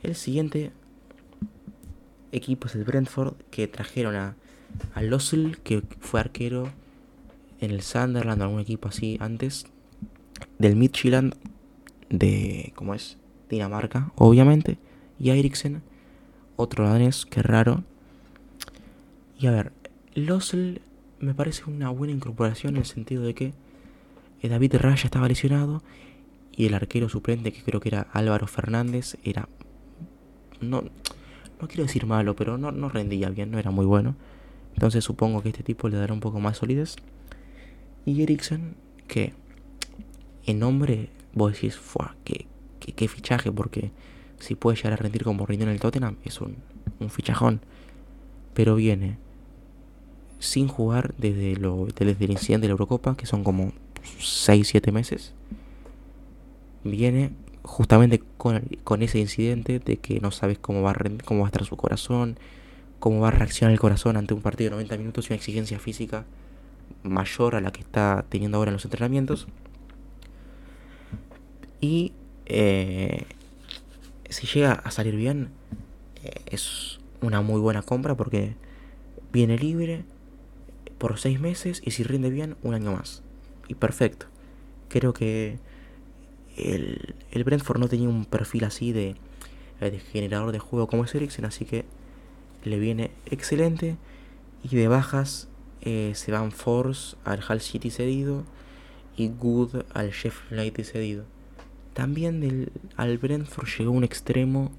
El 0.01 0.15
siguiente 0.15 0.71
equipo 2.31 2.67
es 2.67 2.75
el 2.75 2.83
Brentford, 2.83 3.35
que 3.51 3.67
trajeron 3.67 4.15
a, 4.15 4.35
a 4.93 5.01
Lossel, 5.01 5.59
que 5.59 5.83
fue 5.99 6.19
arquero 6.19 6.71
en 7.59 7.71
el 7.71 7.81
Sunderland 7.81 8.41
o 8.41 8.45
algún 8.45 8.59
equipo 8.59 8.89
así 8.89 9.17
antes. 9.19 9.65
Del 10.59 10.75
Midtjylland 10.75 11.35
de, 12.09 12.71
¿cómo 12.75 12.93
es? 12.93 13.17
Dinamarca, 13.49 14.11
obviamente. 14.15 14.77
Y 15.19 15.29
Eriksen, 15.29 15.81
otro 16.55 16.87
danés, 16.87 17.25
que 17.25 17.41
raro. 17.41 17.83
Y 19.39 19.47
a 19.47 19.51
ver, 19.51 19.71
Losel 20.13 20.81
me 21.19 21.33
parece 21.33 21.63
una 21.69 21.89
buena 21.89 22.13
incorporación 22.13 22.75
en 22.75 22.81
el 22.81 22.85
sentido 22.85 23.23
de 23.23 23.33
que 23.33 23.53
eh, 24.41 24.49
David 24.49 24.75
Raya 24.75 25.05
estaba 25.05 25.27
lesionado 25.27 25.81
y 26.55 26.65
el 26.65 26.73
arquero 26.73 27.09
suplente, 27.09 27.51
que 27.53 27.63
creo 27.63 27.79
que 27.79 27.89
era 27.89 28.07
Álvaro 28.13 28.47
Fernández, 28.47 29.17
era... 29.23 29.47
No, 30.59 30.83
no 31.61 31.67
quiero 31.67 31.83
decir 31.83 32.05
malo, 32.07 32.35
pero 32.35 32.57
no, 32.57 32.71
no 32.71 32.89
rendía 32.89 33.29
bien, 33.29 33.51
no 33.51 33.59
era 33.59 33.69
muy 33.69 33.85
bueno. 33.85 34.15
Entonces 34.73 35.03
supongo 35.03 35.41
que 35.41 35.49
este 35.49 35.63
tipo 35.63 35.87
le 35.89 35.97
dará 35.97 36.13
un 36.13 36.19
poco 36.19 36.39
más 36.39 36.57
solidez. 36.57 36.95
Y 38.07 38.23
Ericsson, 38.23 38.77
que 39.09 39.33
en 40.45 40.59
nombre 40.59 41.09
vos 41.33 41.51
decís, 41.51 41.75
fue 41.75 42.05
qué, 42.23 42.47
qué, 42.79 43.07
fichaje, 43.09 43.51
porque 43.51 43.91
si 44.39 44.55
puede 44.55 44.77
llegar 44.77 44.93
a 44.93 44.95
rendir 44.95 45.25
como 45.25 45.45
rindió 45.45 45.67
en 45.67 45.73
el 45.73 45.81
Tottenham, 45.81 46.15
es 46.23 46.39
un, 46.39 46.55
un 47.01 47.09
fichajón. 47.09 47.59
Pero 48.53 48.75
viene 48.75 49.17
sin 50.39 50.69
jugar 50.69 51.15
desde, 51.17 51.57
lo, 51.57 51.85
desde 51.87 52.23
el 52.23 52.31
incidente 52.31 52.63
de 52.63 52.69
la 52.69 52.75
Eurocopa, 52.75 53.17
que 53.17 53.25
son 53.25 53.43
como 53.43 53.73
6-7 54.21 54.89
meses. 54.93 55.33
Viene 56.85 57.31
justamente 57.61 58.23
con, 58.37 58.61
con, 58.85 59.01
ese 59.01 59.19
incidente 59.19 59.79
de 59.79 59.97
que 59.97 60.21
no 60.21 60.31
sabes 60.31 60.57
cómo 60.59 60.81
va, 60.81 60.91
a, 60.91 60.95
cómo 61.25 61.41
va 61.41 61.47
a 61.47 61.49
estar 61.49 61.65
su 61.65 61.75
corazón, 61.75 62.39
cómo 62.99 63.19
va 63.19 63.27
a 63.27 63.31
reaccionar 63.31 63.73
el 63.73 63.81
corazón 63.81 64.15
ante 64.15 64.33
un 64.33 64.41
partido 64.41 64.69
de 64.69 64.75
90 64.77 64.97
minutos 64.97 65.25
y 65.25 65.33
una 65.33 65.35
exigencia 65.35 65.77
física 65.77 66.25
mayor 67.03 67.55
a 67.55 67.61
la 67.61 67.71
que 67.71 67.81
está 67.81 68.25
teniendo 68.29 68.57
ahora 68.57 68.69
en 68.69 68.73
los 68.73 68.85
entrenamientos. 68.85 69.47
Y 71.79 72.13
eh, 72.45 73.25
si 74.29 74.47
llega 74.47 74.73
a 74.73 74.91
salir 74.91 75.15
bien, 75.15 75.49
eh, 76.23 76.41
es 76.47 76.99
una 77.21 77.41
muy 77.41 77.59
buena 77.59 77.81
compra 77.81 78.15
porque 78.15 78.55
viene 79.31 79.57
libre 79.57 80.05
por 80.97 81.19
seis 81.19 81.39
meses 81.39 81.81
y 81.85 81.91
si 81.91 82.03
rinde 82.03 82.29
bien, 82.29 82.55
un 82.63 82.73
año 82.73 82.91
más. 82.91 83.21
Y 83.67 83.75
perfecto. 83.75 84.27
Creo 84.89 85.13
que 85.13 85.59
el, 86.55 87.15
el 87.31 87.43
Brentford 87.43 87.79
no 87.79 87.87
tenía 87.87 88.09
un 88.09 88.25
perfil 88.25 88.63
así 88.63 88.91
de, 88.91 89.15
de 89.79 89.99
generador 89.99 90.51
de 90.51 90.59
juego 90.59 90.87
como 90.87 91.03
es 91.03 91.13
Eriksen, 91.13 91.45
así 91.45 91.65
que 91.65 91.85
le 92.63 92.79
viene 92.79 93.11
excelente. 93.25 93.97
Y 94.63 94.75
de 94.75 94.87
bajas 94.87 95.47
eh, 95.81 96.13
se 96.15 96.31
van 96.31 96.51
Force 96.51 97.15
al 97.23 97.41
Hull 97.47 97.61
City 97.61 97.89
cedido 97.89 98.43
y 99.15 99.29
Good 99.29 99.83
al 99.93 100.11
Sheffield 100.11 100.59
United 100.59 100.83
cedido. 100.83 101.25
También 101.93 102.39
del, 102.41 102.71
al 102.95 103.17
Brentford 103.17 103.67
llegó 103.77 103.91
un 103.91 104.03
extremo 104.03 104.71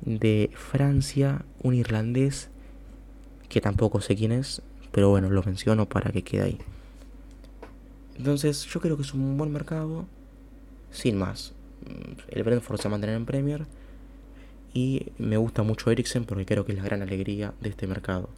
de 0.00 0.50
Francia, 0.54 1.44
un 1.62 1.74
irlandés, 1.74 2.48
que 3.48 3.60
tampoco 3.60 4.00
sé 4.00 4.16
quién 4.16 4.32
es, 4.32 4.62
pero 4.90 5.10
bueno, 5.10 5.28
lo 5.28 5.42
menciono 5.42 5.88
para 5.88 6.10
que 6.10 6.22
quede 6.22 6.42
ahí. 6.42 6.58
Entonces 8.16 8.64
yo 8.66 8.80
creo 8.80 8.96
que 8.96 9.02
es 9.02 9.14
un 9.14 9.36
buen 9.36 9.52
mercado, 9.52 10.06
sin 10.90 11.18
más. 11.18 11.52
El 12.28 12.42
Brentford 12.44 12.80
se 12.80 12.88
mantener 12.88 13.16
en 13.16 13.26
Premier 13.26 13.66
y 14.72 15.12
me 15.18 15.36
gusta 15.36 15.62
mucho 15.62 15.90
Eriksen 15.90 16.24
porque 16.24 16.46
creo 16.46 16.64
que 16.64 16.72
es 16.72 16.78
la 16.78 16.84
gran 16.84 17.02
alegría 17.02 17.52
de 17.60 17.68
este 17.68 17.86
mercado. 17.86 18.30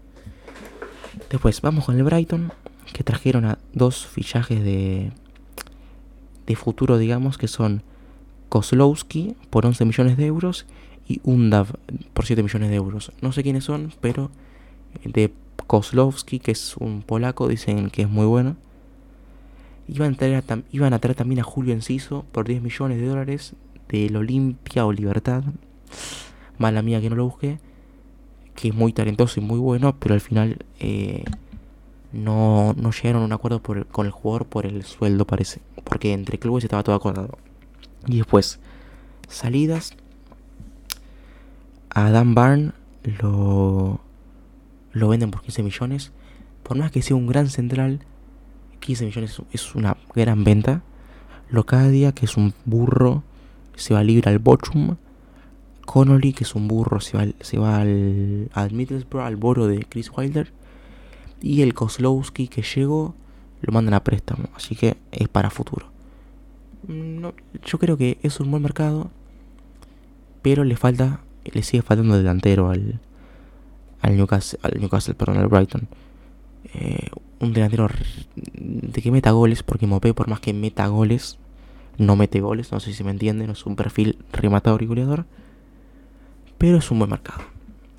Después 1.30 1.60
vamos 1.60 1.84
con 1.84 1.96
el 1.96 2.02
Brighton, 2.04 2.52
que 2.92 3.04
trajeron 3.04 3.44
a 3.44 3.58
dos 3.72 4.06
fichajes 4.06 4.62
de, 4.62 5.12
de 6.46 6.56
futuro, 6.56 6.98
digamos, 6.98 7.38
que 7.38 7.48
son 7.48 7.82
Kozlowski 8.48 9.34
por 9.50 9.66
11 9.66 9.84
millones 9.84 10.16
de 10.16 10.26
euros 10.26 10.66
y 11.08 11.20
Undav 11.24 11.76
por 12.12 12.26
7 12.26 12.42
millones 12.42 12.70
de 12.70 12.76
euros. 12.76 13.12
No 13.20 13.32
sé 13.32 13.42
quiénes 13.42 13.64
son, 13.64 13.92
pero 14.00 14.30
de 15.04 15.32
Kozlowski, 15.66 16.38
que 16.38 16.52
es 16.52 16.76
un 16.76 17.02
polaco, 17.02 17.48
dicen 17.48 17.90
que 17.90 18.02
es 18.02 18.08
muy 18.08 18.26
bueno. 18.26 18.56
Iban 19.88 20.14
a 20.14 20.16
traer, 20.16 20.44
iban 20.72 20.92
a 20.94 20.98
traer 20.98 21.16
también 21.16 21.40
a 21.40 21.44
Julio 21.44 21.74
Enciso 21.74 22.24
por 22.32 22.46
10 22.46 22.62
millones 22.62 23.00
de 23.00 23.06
dólares 23.06 23.54
del 23.88 24.16
Olimpia 24.16 24.86
o 24.86 24.92
Libertad. 24.92 25.42
Mala 26.58 26.82
mía 26.82 27.00
que 27.00 27.10
no 27.10 27.16
lo 27.16 27.24
busqué. 27.24 27.58
Que 28.54 28.68
es 28.68 28.74
muy 28.74 28.92
talentoso 28.92 29.40
y 29.40 29.42
muy 29.42 29.58
bueno, 29.58 29.96
pero 29.98 30.14
al 30.14 30.20
final 30.20 30.64
eh, 30.78 31.24
no, 32.12 32.74
no, 32.74 32.90
llegaron 32.92 33.22
a 33.22 33.24
un 33.24 33.32
acuerdo 33.32 33.60
con 33.62 34.06
el 34.06 34.12
jugador 34.12 34.46
por 34.46 34.66
el 34.66 34.84
sueldo, 34.84 35.26
parece. 35.26 35.60
Porque 35.82 36.12
entre 36.12 36.38
clubes 36.38 36.64
estaba 36.64 36.82
todo 36.82 36.94
acordado. 36.94 37.38
Y 38.06 38.18
después, 38.18 38.60
salidas. 39.28 39.94
A 41.90 42.10
Dan 42.10 42.34
Barn 42.34 42.74
lo, 43.20 44.00
lo 44.92 45.08
venden 45.08 45.30
por 45.30 45.42
15 45.42 45.62
millones. 45.62 46.12
Por 46.62 46.76
más 46.76 46.90
que 46.90 47.02
sea 47.02 47.16
un 47.16 47.26
gran 47.26 47.48
central, 47.48 48.00
15 48.80 49.06
millones 49.06 49.42
es 49.52 49.74
una 49.74 49.96
gran 50.14 50.44
venta. 50.44 50.82
Locadia, 51.50 52.12
que 52.12 52.26
es 52.26 52.36
un 52.36 52.54
burro, 52.64 53.22
se 53.76 53.94
va 53.94 54.02
libre 54.02 54.30
al 54.30 54.38
Bochum. 54.38 54.96
Connolly, 55.84 56.32
que 56.32 56.44
es 56.44 56.54
un 56.54 56.68
burro, 56.68 57.00
se 57.00 57.16
va, 57.16 57.26
se 57.40 57.58
va 57.58 57.80
al, 57.80 58.50
al 58.52 58.72
Middlesbrough, 58.72 59.24
al 59.24 59.36
boro 59.36 59.66
de 59.66 59.84
Chris 59.84 60.10
Wilder. 60.14 60.52
Y 61.40 61.62
el 61.62 61.74
Kozlowski 61.74 62.48
que 62.48 62.62
llegó, 62.62 63.14
lo 63.60 63.72
mandan 63.72 63.94
a 63.94 64.04
préstamo. 64.04 64.48
Así 64.54 64.76
que 64.76 64.96
es 65.12 65.28
para 65.28 65.50
futuro. 65.50 65.90
No, 66.86 67.34
yo 67.64 67.78
creo 67.78 67.96
que 67.96 68.18
es 68.22 68.40
un 68.40 68.50
buen 68.50 68.62
mercado. 68.62 69.10
Pero 70.42 70.64
le 70.64 70.76
falta, 70.76 71.20
le 71.44 71.62
sigue 71.62 71.82
faltando 71.82 72.16
delantero 72.16 72.68
al, 72.68 73.00
al 74.00 74.16
Newcastle, 74.16 74.58
al 74.62 74.80
Newcastle, 74.80 75.14
perdón, 75.14 75.38
al 75.38 75.48
Brighton. 75.48 75.88
Eh, 76.74 77.08
un 77.40 77.52
delantero 77.52 77.88
de 78.36 79.02
que 79.02 79.10
meta 79.10 79.30
goles, 79.30 79.62
porque 79.62 79.86
Mopé 79.86 80.12
por 80.14 80.28
más 80.28 80.40
que 80.40 80.52
meta 80.52 80.86
goles, 80.86 81.38
no 81.98 82.16
mete 82.16 82.40
goles, 82.40 82.72
no 82.72 82.80
sé 82.80 82.92
si 82.92 83.04
me 83.04 83.10
entienden, 83.10 83.46
no 83.46 83.52
es 83.52 83.66
un 83.66 83.76
perfil 83.76 84.18
rematador 84.32 84.82
y 84.82 84.86
goleador, 84.86 85.26
pero 86.58 86.78
es 86.78 86.90
un 86.90 86.98
buen 86.98 87.10
mercado. 87.10 87.42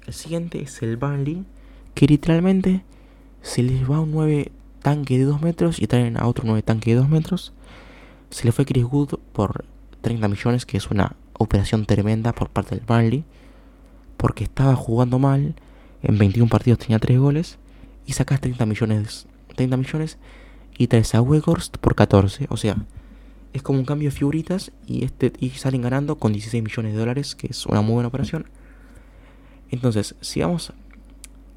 El 0.06 0.14
siguiente 0.14 0.62
es 0.62 0.82
el 0.82 0.98
Burnley, 0.98 1.44
que 1.94 2.08
literalmente 2.08 2.84
se 3.42 3.64
les 3.64 3.90
va 3.90 4.00
un 4.00 4.12
9 4.12 4.52
tanque 4.82 5.18
de 5.18 5.26
2 5.26 5.42
metros 5.42 5.82
y 5.82 5.88
traen 5.88 6.18
a 6.18 6.28
otro 6.28 6.44
9 6.46 6.62
tanque 6.62 6.92
de 6.92 6.98
2 6.98 7.10
metros. 7.10 7.54
Se 8.30 8.46
le 8.46 8.52
fue 8.52 8.66
Chris 8.66 8.86
Wood 8.86 9.20
por 9.34 9.66
30 10.02 10.28
millones, 10.28 10.66
que 10.66 10.78
es 10.78 10.92
una 10.92 11.16
operación 11.34 11.86
tremenda 11.86 12.34
por 12.34 12.50
parte 12.50 12.76
del 12.76 12.86
Burnley, 12.86 13.24
porque 14.18 14.44
estaba 14.44 14.76
jugando 14.76 15.20
mal, 15.20 15.56
en 16.04 16.18
21 16.18 16.50
partidos 16.50 16.80
tenía 16.80 17.00
3 17.00 17.20
goles, 17.20 17.58
y 18.06 18.14
sacas 18.14 18.42
30 18.42 18.66
millones 18.66 19.28
30 19.56 19.78
millones 19.78 20.18
y 20.78 20.88
traes 20.88 21.16
a 21.16 21.22
Weghorst 21.22 21.78
por 21.78 21.96
14. 21.96 22.48
O 22.50 22.58
sea, 22.58 22.78
es 23.56 23.64
como 23.64 23.80
un 23.80 23.86
cambio 23.86 24.10
de 24.10 24.16
figuritas 24.16 24.74
y, 24.86 25.06
este, 25.06 25.32
y 25.40 25.50
salen 25.52 25.82
ganando 25.82 26.18
con 26.18 26.34
16 26.34 26.62
millones 26.62 26.92
de 26.92 27.00
dólares, 27.00 27.36
que 27.36 27.48
es 27.48 27.66
una 27.66 27.80
muy 27.80 27.94
buena 27.94 28.10
operación. 28.10 28.48
Entonces, 29.72 30.16
si 30.20 30.42
vamos 30.42 30.74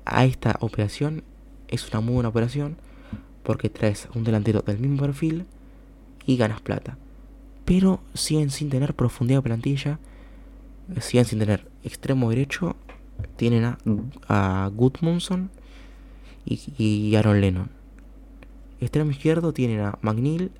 a 0.04 0.24
esta 0.24 0.56
operación, 0.60 1.24
es 1.66 1.88
una 1.90 2.00
muy 2.00 2.14
buena 2.14 2.28
operación 2.28 2.76
porque 3.42 3.68
traes 3.68 4.08
un 4.14 4.22
delantero 4.22 4.62
del 4.62 4.78
mismo 4.78 4.98
perfil 4.98 5.44
y 6.24 6.36
ganas 6.36 6.60
plata. 6.60 6.96
Pero 7.64 8.00
siguen 8.14 8.50
sin 8.50 8.70
tener 8.70 8.94
profundidad 8.94 9.38
de 9.38 9.42
plantilla, 9.42 9.98
siguen 11.00 11.24
sin 11.24 11.40
tener 11.40 11.68
extremo 11.82 12.30
derecho, 12.30 12.76
tienen 13.34 13.64
a, 13.64 13.78
a 14.28 14.70
Gudmundsson 14.72 15.50
y, 16.46 16.60
y 16.78 17.16
Aaron 17.16 17.40
Lennon. 17.40 17.70
Extremo 18.80 19.10
izquierdo 19.10 19.52
tienen 19.52 19.80
a 19.80 19.98
McNeil, 20.00 20.52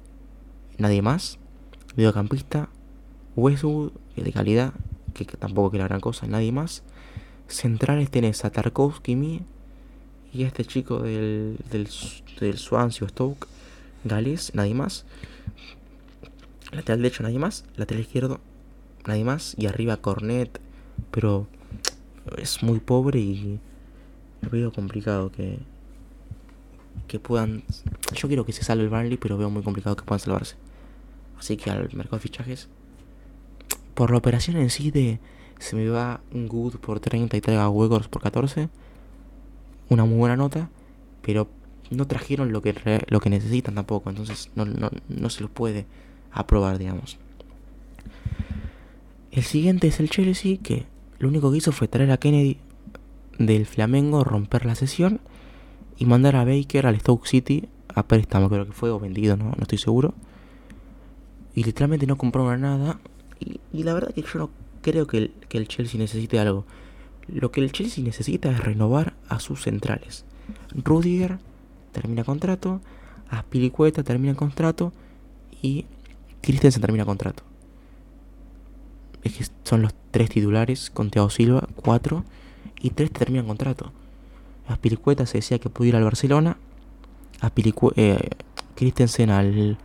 nadie 0.79 1.03
más. 1.03 1.39
Videocampista, 1.97 2.69
Westwood, 3.37 3.93
de 4.17 4.33
calidad, 4.33 4.73
que, 5.15 5.25
tampoco 5.25 5.71
que 5.71 5.79
la 5.79 5.85
gran 5.85 6.01
cosa, 6.01 6.27
nadie 6.27 6.53
más. 6.53 6.83
Centrales 7.49 8.11
tenés 8.11 8.45
a 8.45 8.51
Tarkovsky, 8.51 9.17
Mi 9.17 9.43
y 10.33 10.45
este 10.45 10.65
chico 10.65 11.01
del, 11.01 11.57
del, 11.71 11.89
del 12.41 12.59
Swansea 12.59 13.09
Stoke, 13.09 13.47
Gales, 14.05 14.53
nadie 14.55 14.75
más. 14.75 15.05
Lateral 16.73 17.03
derecho, 17.03 17.23
nadie 17.23 17.39
más. 17.39 17.65
Lateral 17.77 18.03
izquierdo, 18.03 18.41
nadie 19.07 19.25
más. 19.25 19.55
Y 19.59 19.67
arriba 19.67 19.97
Cornet, 19.97 20.61
pero 21.11 21.47
es 22.37 22.63
muy 22.63 22.81
pobre 22.81 23.21
y 23.21 23.59
lo 24.43 24.51
veo 24.51 24.73
complicado 24.73 25.33
que, 25.33 25.59
que 27.07 27.19
puedan. 27.19 27.63
Yo 28.15 28.29
quiero 28.29 28.45
que 28.45 28.53
se 28.53 28.63
salve 28.63 28.85
el 28.85 28.91
Burnley, 28.91 29.17
pero 29.17 29.39
veo 29.39 29.51
muy 29.51 29.63
complicado 29.63 29.97
que 29.97 30.05
puedan 30.05 30.21
salvarse. 30.21 30.57
Así 31.39 31.57
que 31.57 31.71
al 31.71 31.89
mercado 31.95 32.17
de 32.17 32.23
fichajes, 32.23 32.69
por 33.95 34.11
la 34.11 34.19
operación 34.19 34.57
en 34.57 34.71
sí 34.71 34.91
de 34.91 35.21
se 35.59 35.77
me 35.77 35.89
va 35.89 36.21
Good 36.33 36.77
por 36.77 37.01
30 37.01 37.37
y 37.37 37.41
traiga 37.41 37.69
Wegors 37.69 38.09
por 38.09 38.23
14, 38.23 38.69
una 39.89 40.05
muy 40.05 40.19
buena 40.19 40.37
nota, 40.37 40.71
pero 41.23 41.49
no 41.91 42.07
trajeron 42.07 42.53
lo 42.53 42.63
que, 42.63 42.75
lo 43.09 43.21
que 43.21 43.31
necesitan 43.31 43.75
tampoco, 43.75 44.11
entonces 44.11 44.51
no, 44.55 44.65
no, 44.65 44.91
no 45.09 45.31
se 45.31 45.43
los 45.43 45.51
puede 45.51 45.87
aprobar, 46.31 46.79
digamos. 46.79 47.19
El 49.31 49.43
siguiente 49.43 49.89
es 49.89 50.01
el 50.01 50.11
Chelsea, 50.11 50.59
que 50.63 50.87
lo 51.19 51.29
único 51.29 51.51
que 51.51 51.59
hizo 51.59 51.73
fue 51.73 51.89
traer 51.89 52.11
a 52.11 52.19
Kennedy 52.19 52.59
del 53.39 53.67
Flamengo, 53.67 54.25
romper 54.25 54.67
la 54.67 54.75
sesión 54.75 55.21
y 55.97 56.07
mandar 56.07 56.37
a 56.37 56.45
Baker 56.45 56.87
al 56.87 56.99
Stoke 57.01 57.27
City 57.27 57.69
a 57.95 58.07
préstamo, 58.07 58.49
creo 58.49 58.67
que 58.67 58.73
fue, 58.73 58.91
o 58.91 59.01
vendido, 59.01 59.37
no, 59.37 59.45
no 59.45 59.63
estoy 59.63 59.79
seguro. 59.79 60.15
Y 61.59 61.65
literalmente 61.65 62.07
no 62.07 62.17
compraron 62.17 62.61
nada. 62.61 63.01
Y, 63.41 63.83
la 63.83 63.93
verdad 63.93 64.15
que 64.15 64.23
yo 64.23 64.39
no 64.39 64.51
creo 64.81 65.09
que 65.09 65.33
el, 65.51 65.67
Chelsea 65.67 65.99
necesite 65.99 66.39
algo. 66.39 66.65
Lo 67.27 67.51
que 67.51 67.61
el 67.61 67.73
Chelsea 67.73 68.05
necesita 68.05 68.49
es 68.53 68.61
renovar 68.61 69.15
a 69.29 69.41
sus 69.41 69.63
centrales. 69.65 70.25
Rudiger 70.73 71.41
termina 71.91 72.23
contrato, 72.23 72.81
Aspilicueta 73.29 74.05
termina 74.05 74.37
contrato 74.37 74.93
y 75.61 75.87
Christensen 76.43 76.81
termina 76.81 77.05
contrato. 77.05 77.43
es 79.25 79.33
que 79.33 79.45
son 79.65 79.83
los 79.83 79.93
tres 80.13 80.31
titulares 80.31 80.91
con 80.91 81.11
Thiago 81.11 81.29
Silva, 81.29 81.67
cuatro, 81.75 82.25
y 82.81 82.91
tres 82.91 83.11
terminan 83.11 83.49
contrato. 83.49 83.91
Aspilicueta 84.69 85.27
se 85.27 85.39
decía 85.39 85.59
que 85.59 85.71
pudiera 85.71 85.99
ir 85.99 86.03
al 86.03 86.05
Barcelona, 86.05 86.57
eh, 87.97 88.31
Christensen 88.77 89.31
al, 89.31 89.77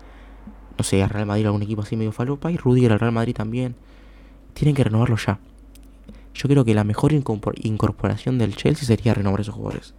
no 0.78 0.84
sé, 0.84 1.04
al 1.04 1.10
Real 1.10 1.26
Madrid, 1.26 1.46
algún 1.46 1.64
equipo 1.64 1.82
así 1.82 1.96
medio 1.96 2.12
falopa, 2.12 2.52
y 2.52 2.58
Rudiger 2.58 2.94
al 2.94 3.00
Real 3.00 3.12
Madrid 3.12 3.36
también. 3.36 3.76
Tienen 4.54 4.76
que 4.76 4.84
renovarlo 4.84 5.18
ya. 5.18 5.40
Yo 6.34 6.50
creo 6.50 6.66
que 6.66 6.74
la 6.74 6.84
mejor 6.84 7.14
incorporación 7.14 8.38
del 8.38 8.56
Chelsea 8.56 8.86
sería 8.86 9.14
renovar 9.14 9.42
esos 9.42 9.56
jugadores. 9.56 9.94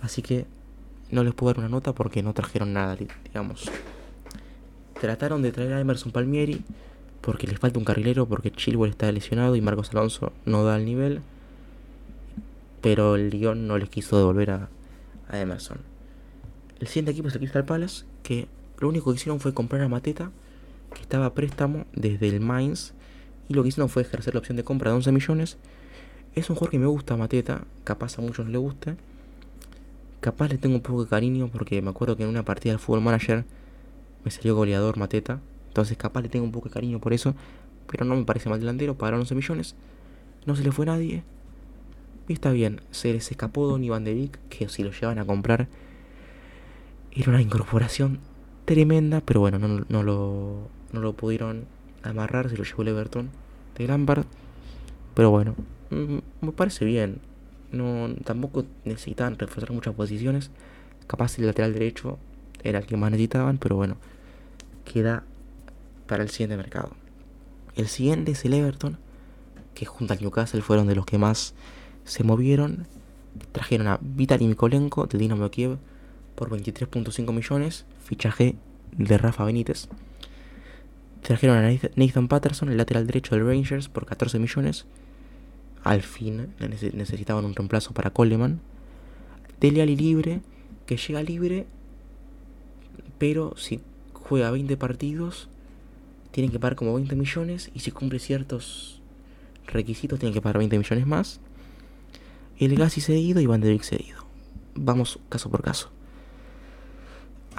Así 0.00 0.22
que 0.22 0.46
no 1.10 1.24
les 1.24 1.34
puedo 1.34 1.52
dar 1.52 1.58
una 1.60 1.68
nota 1.68 1.94
porque 1.94 2.22
no 2.22 2.34
trajeron 2.34 2.72
nada, 2.72 2.96
digamos. 2.96 3.70
Trataron 5.00 5.42
de 5.42 5.52
traer 5.52 5.72
a 5.72 5.80
Emerson 5.80 6.12
Palmieri 6.12 6.62
porque 7.20 7.46
les 7.46 7.58
falta 7.58 7.78
un 7.78 7.84
carrilero, 7.84 8.26
porque 8.26 8.50
Chilwell 8.50 8.90
está 8.90 9.10
lesionado 9.10 9.56
y 9.56 9.60
Marcos 9.60 9.90
Alonso 9.90 10.32
no 10.44 10.64
da 10.64 10.76
el 10.76 10.84
nivel. 10.84 11.20
Pero 12.80 13.16
el 13.16 13.30
Lyon 13.30 13.66
no 13.66 13.78
les 13.78 13.88
quiso 13.88 14.16
devolver 14.18 14.50
a, 14.50 14.68
Emerson. 15.32 15.78
El 16.80 16.86
siguiente 16.86 17.10
equipo 17.10 17.28
es 17.28 17.34
el 17.34 17.40
Crystal 17.40 17.64
Palace, 17.64 18.04
que 18.22 18.48
lo 18.78 18.88
único 18.88 19.10
que 19.10 19.16
hicieron 19.16 19.40
fue 19.40 19.54
comprar 19.54 19.82
a 19.82 19.88
Mateta, 19.88 20.30
que 20.94 21.02
estaba 21.02 21.26
a 21.26 21.34
préstamo 21.34 21.84
desde 21.94 22.28
el 22.28 22.40
Mainz, 22.40 22.92
y 23.48 23.54
lo 23.54 23.62
que 23.62 23.68
hicieron 23.68 23.88
fue 23.88 24.02
ejercer 24.02 24.34
la 24.34 24.40
opción 24.40 24.56
de 24.56 24.64
compra 24.64 24.90
de 24.90 24.96
11 24.96 25.12
millones. 25.12 25.58
Es 26.34 26.50
un 26.50 26.56
jugador 26.56 26.70
que 26.70 26.78
me 26.78 26.86
gusta, 26.86 27.16
Mateta, 27.16 27.64
capaz 27.84 28.18
a 28.18 28.22
muchos 28.22 28.48
le 28.48 28.58
guste. 28.58 28.96
Capaz 30.20 30.48
le 30.48 30.58
tengo 30.58 30.76
un 30.76 30.82
poco 30.82 31.04
de 31.04 31.10
cariño 31.10 31.48
porque 31.48 31.80
me 31.80 31.90
acuerdo 31.90 32.16
que 32.16 32.24
en 32.24 32.28
una 32.28 32.44
partida 32.44 32.72
del 32.72 32.80
Fútbol 32.80 33.00
Manager 33.00 33.44
me 34.24 34.30
salió 34.30 34.54
goleador 34.54 34.98
Mateta. 34.98 35.40
Entonces 35.68 35.96
capaz 35.96 36.22
le 36.22 36.28
tengo 36.28 36.44
un 36.44 36.52
poco 36.52 36.68
de 36.68 36.74
cariño 36.74 37.00
por 37.00 37.12
eso. 37.12 37.34
Pero 37.86 38.04
no 38.04 38.16
me 38.16 38.24
parece 38.24 38.48
mal 38.48 38.58
delantero. 38.60 38.96
Pagaron 38.98 39.20
11 39.20 39.34
millones. 39.34 39.74
No 40.44 40.56
se 40.56 40.62
le 40.62 40.72
fue 40.72 40.86
nadie. 40.86 41.22
Y 42.26 42.32
está 42.32 42.50
bien. 42.50 42.80
Se 42.90 43.12
les 43.12 43.30
escapó 43.30 43.66
Donny 43.66 43.88
Van 43.88 44.04
de 44.04 44.14
Beek. 44.14 44.38
Que 44.48 44.68
si 44.68 44.82
lo 44.82 44.90
llevan 44.90 45.18
a 45.18 45.24
comprar. 45.24 45.68
Era 47.12 47.30
una 47.30 47.40
incorporación 47.40 48.20
tremenda. 48.68 49.22
Pero 49.22 49.40
bueno, 49.40 49.58
no, 49.58 49.84
no, 49.88 50.02
lo, 50.02 50.68
no 50.92 51.00
lo 51.00 51.12
pudieron 51.14 51.64
amarrar. 52.02 52.50
Se 52.50 52.56
lo 52.56 52.64
llevó 52.64 52.82
el 52.82 52.88
Everton 52.88 53.30
de 53.76 53.88
Lampard. 53.88 54.24
Pero 55.14 55.30
bueno. 55.30 55.56
Mm, 55.90 56.18
me 56.42 56.52
parece 56.52 56.84
bien. 56.84 57.20
No, 57.72 58.08
tampoco 58.24 58.64
necesitaban 58.84 59.38
reforzar 59.38 59.72
muchas 59.72 59.94
posiciones. 59.94 60.50
Capaz 61.06 61.38
el 61.38 61.46
lateral 61.46 61.72
derecho 61.72 62.18
era 62.62 62.78
el 62.78 62.86
que 62.86 62.96
más 62.96 63.10
necesitaban, 63.10 63.58
pero 63.58 63.76
bueno, 63.76 63.96
queda 64.84 65.24
para 66.06 66.22
el 66.22 66.28
siguiente 66.28 66.56
mercado. 66.56 66.90
El 67.76 67.88
siguiente 67.88 68.32
es 68.32 68.44
el 68.44 68.54
Everton, 68.54 68.98
que 69.74 69.86
junto 69.86 70.12
al 70.12 70.20
Newcastle 70.20 70.62
fueron 70.62 70.86
de 70.86 70.94
los 70.94 71.06
que 71.06 71.18
más 71.18 71.54
se 72.04 72.24
movieron. 72.24 72.86
Trajeron 73.52 73.86
a 73.86 73.98
Vitaly 74.02 74.46
Mikolenko 74.46 75.06
del 75.06 75.20
Dinamo 75.20 75.50
Kiev 75.50 75.78
por 76.38 76.50
23.5 76.50 77.32
millones, 77.32 77.84
fichaje 78.04 78.54
de 78.96 79.18
Rafa 79.18 79.44
Benítez. 79.44 79.88
Trajeron 81.22 81.58
a 81.58 81.68
Nathan 81.96 82.28
Patterson, 82.28 82.68
el 82.68 82.76
lateral 82.76 83.08
derecho 83.08 83.34
del 83.34 83.44
Rangers, 83.44 83.88
por 83.88 84.06
14 84.06 84.38
millones. 84.38 84.86
Al 85.82 86.02
fin 86.02 86.54
necesitaban 86.60 87.44
un 87.44 87.56
reemplazo 87.56 87.92
para 87.92 88.10
Coleman. 88.10 88.60
Dele 89.60 89.82
Ali 89.82 89.96
libre, 89.96 90.40
que 90.86 90.96
llega 90.96 91.24
libre 91.24 91.66
pero 93.18 93.54
si 93.56 93.80
juega 94.12 94.52
20 94.52 94.76
partidos, 94.76 95.48
tienen 96.30 96.52
que 96.52 96.60
pagar 96.60 96.76
como 96.76 96.94
20 96.94 97.16
millones. 97.16 97.72
Y 97.74 97.80
si 97.80 97.90
cumple 97.90 98.20
ciertos 98.20 99.02
requisitos, 99.66 100.20
tienen 100.20 100.34
que 100.34 100.40
pagar 100.40 100.58
20 100.58 100.78
millones 100.78 101.04
más. 101.04 101.40
El 102.60 102.76
Gassi 102.76 103.00
cedido 103.00 103.40
y 103.40 103.46
Van 103.46 103.60
de 103.60 103.70
Beek 103.70 103.82
cedido. 103.82 104.24
Vamos 104.76 105.18
caso 105.28 105.50
por 105.50 105.62
caso. 105.62 105.90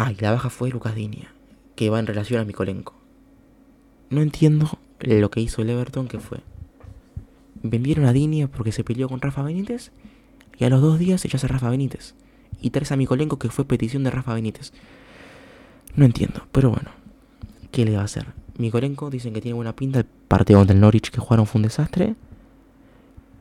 Ah, 0.01 0.13
y 0.13 0.15
la 0.21 0.31
baja 0.31 0.49
fue 0.49 0.69
Lucas 0.69 0.95
Dinia, 0.95 1.33
que 1.75 1.89
va 1.89 1.99
en 1.99 2.07
relación 2.07 2.39
a 2.39 2.45
Mikolenko. 2.45 2.95
No 4.09 4.21
entiendo 4.21 4.79
lo 5.01 5.29
que 5.29 5.41
hizo 5.41 5.62
el 5.62 5.69
Everton, 5.69 6.07
que 6.07 6.19
fue. 6.19 6.38
Vendieron 7.63 8.05
a 8.05 8.13
Dinia 8.13 8.47
porque 8.47 8.71
se 8.71 8.85
peleó 8.85 9.09
con 9.09 9.19
Rafa 9.19 9.43
Benítez. 9.43 9.91
Y 10.57 10.63
a 10.63 10.69
los 10.69 10.81
dos 10.81 10.99
días 10.99 11.19
se 11.19 11.27
a 11.35 11.49
Rafa 11.49 11.69
Benítez. 11.69 12.15
Y 12.62 12.69
traes 12.69 12.93
a 12.93 12.95
Mikolenko, 12.95 13.39
que 13.39 13.49
fue 13.49 13.65
petición 13.65 14.05
de 14.05 14.12
Rafa 14.12 14.33
Benítez. 14.33 14.71
No 15.97 16.05
entiendo, 16.05 16.47
pero 16.53 16.69
bueno. 16.69 16.91
¿Qué 17.69 17.83
le 17.83 17.97
va 17.97 18.03
a 18.03 18.05
hacer? 18.05 18.27
Mikolenko 18.57 19.09
dicen 19.09 19.33
que 19.33 19.41
tiene 19.41 19.55
buena 19.55 19.75
pinta. 19.75 19.99
El 19.99 20.05
partido 20.05 20.59
contra 20.62 20.75
el 20.75 20.79
Norwich 20.79 21.12
que 21.12 21.19
jugaron 21.19 21.45
fue 21.45 21.59
un 21.59 21.63
desastre. 21.63 22.15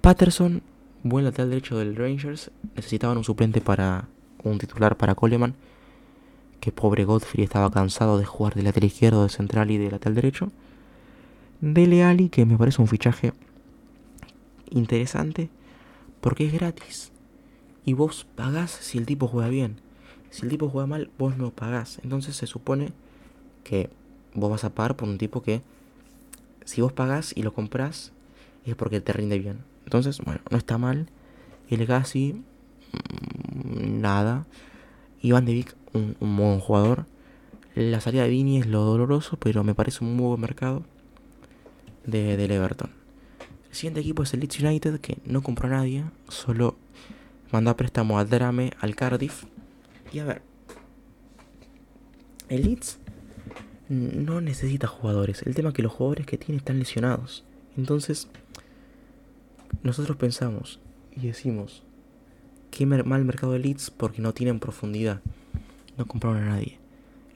Patterson, 0.01 0.63
buen 1.05 1.25
lateral 1.25 1.51
derecho 1.51 1.79
del 1.79 1.95
Rangers. 1.95 2.51
Necesitaban 2.75 3.17
un 3.17 3.23
suplente 3.23 3.61
para. 3.61 4.09
un 4.43 4.59
titular 4.59 4.97
para 4.97 5.15
Coleman. 5.15 5.55
Pobre 6.73 7.05
Godfrey 7.05 7.45
estaba 7.45 7.71
cansado 7.71 8.19
de 8.19 8.25
jugar 8.25 8.55
de 8.55 8.63
lateral 8.63 8.87
izquierdo, 8.87 9.23
de 9.23 9.29
central 9.29 9.71
y 9.71 9.79
de 9.79 9.91
lateral 9.91 10.15
derecho. 10.15 10.53
Dele 11.61 12.05
Ali, 12.05 12.29
que 12.29 12.47
me 12.47 12.57
parece 12.57 12.81
un 12.81 12.89
fichaje 12.89 13.33
interesante. 14.71 15.51
Porque 16.21 16.47
es 16.47 16.53
gratis. 16.53 17.13
Y 17.85 17.93
vos 17.93 18.27
pagás 18.35 18.71
si 18.71 18.99
el 18.99 19.07
tipo 19.07 19.29
juega 19.29 19.49
bien. 19.49 19.81
Si 20.31 20.43
el 20.43 20.51
tipo 20.51 20.69
juega 20.69 20.87
mal, 20.87 21.11
vos 21.19 21.37
no 21.37 21.51
pagás. 21.51 22.01
Entonces 22.03 22.37
se 22.37 22.47
supone 22.47 22.93
que 23.65 23.91
vos 24.35 24.51
vas 24.51 24.65
a 24.65 24.75
pagar 24.75 24.97
por 24.97 25.09
un 25.09 25.19
tipo 25.19 25.43
que, 25.43 25.63
si 26.65 26.81
vos 26.81 26.93
pagás 26.93 27.33
y 27.37 27.43
lo 27.43 27.55
compras, 27.55 28.13
es 28.65 28.75
porque 28.75 29.01
te 29.01 29.13
rinde 29.13 29.39
bien. 29.39 29.59
Entonces, 29.85 30.21
bueno, 30.25 30.41
no 30.51 30.59
está 30.59 30.77
mal. 30.77 31.09
El 31.71 31.87
Gassi, 31.87 32.35
mm, 32.35 34.01
nada. 34.01 34.47
Iván 35.23 35.47
de 35.47 35.55
Vic, 35.55 35.75
un, 35.93 36.17
buen 36.21 36.61
jugador. 36.61 37.07
La 37.75 38.01
salida 38.01 38.25
de 38.25 38.31
Vini 38.31 38.59
es 38.59 38.67
lo 38.67 38.83
doloroso, 38.83 39.37
pero 39.39 39.65
me 39.65 39.75
parece 39.75 40.05
un 40.05 40.17
muy 40.17 40.29
buen 40.29 40.41
mercado 40.41 40.83
de, 42.05 42.37
del 42.37 42.51
Everton. 42.51 42.91
El 43.71 43.75
siguiente 43.75 44.01
equipo 44.01 44.23
es 44.23 44.33
el 44.35 44.41
Leeds 44.41 44.61
United, 44.61 45.01
que 45.01 45.19
no 45.25 45.43
compró 45.43 45.69
a 45.69 45.73
nadie, 45.73 46.05
solo 46.29 46.77
mandó 47.53 47.71
a 47.71 47.77
préstamo 47.77 48.19
a 48.19 48.25
Drame 48.25 48.73
al 48.81 48.95
Cardiff 48.95 49.45
y 50.13 50.19
a 50.19 50.25
ver, 50.25 50.43
el 52.49 52.63
Leeds 52.65 52.99
no 53.89 54.41
necesita 54.41 54.87
jugadores. 54.87 55.43
El 55.43 55.55
tema 55.55 55.71
es 55.71 55.75
que 55.75 55.83
los 55.83 55.93
jugadores 55.93 56.27
que 56.27 56.39
tiene 56.39 56.59
están 56.59 56.79
lesionados. 56.79 57.45
Entonces, 57.77 58.29
nosotros 59.83 60.17
pensamos 60.17 60.81
y 61.15 61.27
decimos, 61.27 61.83
qué 62.71 62.87
mal 62.87 63.25
mercado 63.25 63.53
de 63.53 63.59
Leeds 63.59 63.91
porque 63.91 64.23
no 64.23 64.33
tienen 64.33 64.61
profundidad. 64.61 65.21
No 65.99 66.07
compraron 66.07 66.43
a 66.45 66.47
nadie. 66.47 66.79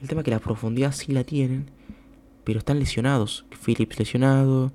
El 0.01 0.07
tema 0.07 0.21
es 0.21 0.25
que 0.25 0.31
la 0.31 0.39
profundidad 0.39 0.93
sí 0.93 1.11
la 1.11 1.25
tienen, 1.25 1.69
pero 2.45 2.59
están 2.59 2.79
lesionados. 2.79 3.45
Phillips 3.63 3.99
lesionado, 3.99 4.71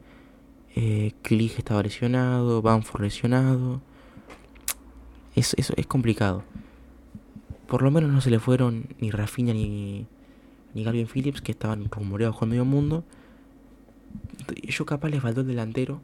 eh, 0.77 1.15
estaba 1.25 1.83
lesionado, 1.83 2.61
Banford 2.61 3.03
lesionado. 3.03 3.81
Es, 5.35 5.55
es, 5.59 5.73
es 5.75 5.87
complicado. 5.87 6.45
Por 7.67 7.83
lo 7.83 7.91
menos 7.91 8.11
no 8.11 8.21
se 8.21 8.31
le 8.31 8.39
fueron 8.39 8.87
ni 9.01 9.11
Rafinha 9.11 9.55
ni, 9.55 10.07
ni 10.75 10.85
Galvin 10.85 11.07
Phillips, 11.07 11.41
que 11.41 11.53
estaban 11.53 11.91
rumoreados 11.91 12.37
con 12.37 12.51
medio 12.51 12.67
mundo. 12.67 13.05
Yo 14.63 14.85
capaz 14.85 15.09
les 15.09 15.23
faltó 15.23 15.41
el 15.41 15.47
delantero. 15.47 16.03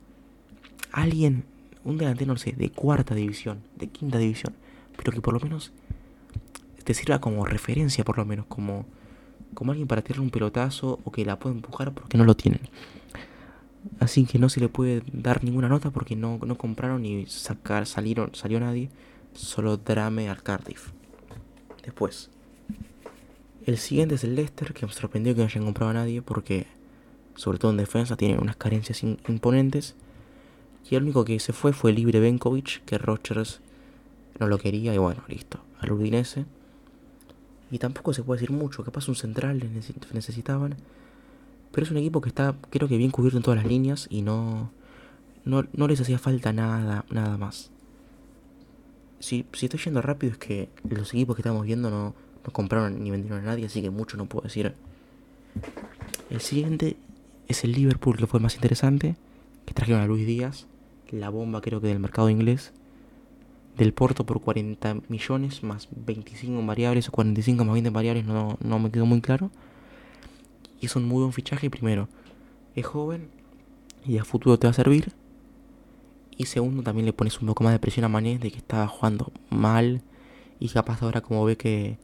Alguien, 0.91 1.45
un 1.85 1.99
delantero, 1.99 2.33
no 2.33 2.39
sé, 2.39 2.53
de 2.53 2.71
cuarta 2.71 3.15
división, 3.15 3.63
de 3.77 3.89
quinta 3.89 4.19
división, 4.19 4.55
pero 4.97 5.13
que 5.13 5.21
por 5.21 5.35
lo 5.35 5.41
menos 5.41 5.73
te 6.85 6.95
sirva 6.95 7.21
como 7.21 7.45
referencia, 7.45 8.05
por 8.05 8.19
lo 8.19 8.25
menos, 8.25 8.47
como, 8.47 8.87
como 9.55 9.73
alguien 9.73 9.89
para 9.89 10.03
tirar 10.03 10.21
un 10.21 10.31
pelotazo 10.31 11.01
o 11.05 11.11
que 11.11 11.25
la 11.25 11.39
pueda 11.39 11.55
empujar 11.55 11.93
porque 11.93 12.19
no 12.19 12.25
lo 12.25 12.35
tienen. 12.37 12.61
Así 14.01 14.25
que 14.25 14.39
no 14.39 14.49
se 14.49 14.61
le 14.61 14.69
puede 14.69 15.03
dar 15.13 15.45
ninguna 15.45 15.69
nota 15.69 15.91
porque 15.91 16.17
no, 16.17 16.39
no 16.45 16.57
compraron 16.57 17.03
ni 17.03 17.27
sacar, 17.27 17.87
salieron, 17.87 18.35
salió 18.35 18.61
nadie. 18.61 18.91
Solo 19.35 19.77
Drame 19.77 20.29
al 20.29 20.43
Cardiff. 20.43 20.91
Después. 21.83 22.31
El 23.67 23.79
siguiente 23.79 24.15
es 24.15 24.25
el 24.25 24.37
Leicester, 24.37 24.73
que 24.75 24.87
me 24.87 24.93
sorprendió 24.93 25.35
que 25.35 25.41
no 25.41 25.47
hayan 25.47 25.65
comprado 25.65 25.91
a 25.91 25.95
nadie 25.95 26.23
porque, 26.23 26.67
sobre 27.35 27.59
todo 27.59 27.71
en 27.71 27.79
defensa, 27.79 28.17
tiene 28.17 28.39
unas 28.39 28.57
carencias 28.57 29.03
imponentes. 29.03 29.95
Y 30.89 30.97
el 30.97 31.03
único 31.03 31.25
que 31.25 31.41
se 31.41 31.53
fue 31.53 31.73
fue 31.73 31.93
Libre 31.93 32.21
Benkovic, 32.21 32.85
que 32.85 32.99
Rogers 32.99 33.61
no 34.39 34.49
lo 34.49 34.59
quería 34.59 34.95
y 34.95 34.99
bueno, 34.99 35.23
listo, 35.29 35.61
al 35.81 35.93
Udinese. 35.93 36.45
Y 37.75 37.79
tampoco 37.79 38.13
se 38.13 38.23
puede 38.23 38.41
decir 38.41 38.55
mucho, 38.55 38.85
capaz 38.85 39.09
un 39.09 39.17
central 39.17 39.61
necesitaban. 40.13 40.77
Pero 41.73 41.85
es 41.85 41.91
un 41.91 41.97
equipo 41.97 42.21
que 42.21 42.29
está, 42.29 42.55
creo 42.71 42.89
que 42.89 42.97
bien 42.97 43.11
cubierto 43.11 43.37
en 43.37 43.43
todas 43.43 43.59
las 43.59 43.67
líneas 43.67 44.07
y 44.11 44.23
no, 44.23 44.71
no, 45.45 45.67
no 45.73 45.89
les 45.89 46.01
hacía 46.01 46.19
falta 46.19 46.53
nada, 46.53 47.05
nada 47.11 47.37
más 47.37 47.71
si, 49.25 49.47
si 49.55 49.67
estoy 49.67 49.81
yendo 49.81 50.03
rápido 50.03 50.33
es 50.33 50.39
que 50.39 50.69
los 50.89 51.15
equipos 51.15 51.35
que 51.35 51.41
estamos 51.41 51.65
viendo 51.65 51.91
no, 51.91 52.15
no 52.45 52.53
compraron 52.53 53.03
ni 53.03 53.11
vendieron 53.11 53.41
a 53.41 53.43
nadie, 53.43 53.67
así 53.67 53.81
que 53.81 53.89
mucho 53.89 54.19
no 54.19 54.27
puedo 54.27 54.43
decir. 54.45 54.75
El 56.29 56.41
siguiente 56.43 56.97
es 57.49 57.65
el 57.65 57.73
Liverpool, 57.73 58.19
que 58.19 58.27
fue 58.27 58.39
el 58.39 58.43
más 58.43 58.55
interesante. 58.55 59.17
que 59.65 59.73
trajeron 59.73 60.03
a 60.03 60.07
Luis 60.07 60.27
Díaz, 60.27 60.67
la 61.11 61.31
bomba 61.31 61.63
creo 61.63 61.81
que 61.81 61.87
del 61.87 62.01
mercado 62.01 62.29
inglés, 62.29 62.73
del 63.77 63.93
Porto 63.93 64.25
por 64.25 64.41
40 64.41 65.03
millones 65.09 65.63
más 65.63 65.89
25 65.91 66.65
variables 66.65 67.09
o 67.09 67.13
45 67.13 67.65
más 67.65 67.75
20 67.75 67.91
variables, 67.91 68.25
no, 68.25 68.57
no 68.63 68.79
me 68.79 68.91
quedó 68.91 69.07
muy 69.07 69.21
claro. 69.21 69.51
Y 70.81 70.87
es 70.87 70.97
un 70.97 71.07
muy 71.07 71.21
buen 71.21 71.33
fichaje 71.33 71.71
primero, 71.71 72.09
es 72.75 72.87
joven 72.87 73.29
y 74.07 74.19
a 74.19 74.25
futuro 74.25 74.59
te 74.59 74.67
va 74.67 74.73
a 74.73 74.75
servir. 74.75 75.13
Y 76.37 76.47
segundo, 76.47 76.83
también 76.83 77.07
le 77.07 77.13
pones 77.13 77.41
un 77.41 77.47
poco 77.47 77.65
más 77.65 77.73
de 77.73 77.79
presión 77.79 78.05
a 78.05 78.09
Mané 78.09 78.39
de 78.39 78.51
que 78.51 78.59
estaba 78.59 78.87
jugando 78.89 79.33
mal 79.51 80.03
y 80.59 80.69
capaz 80.69 81.03
ahora 81.03 81.21
como 81.21 81.45
ve 81.45 81.57
que, 81.57 81.97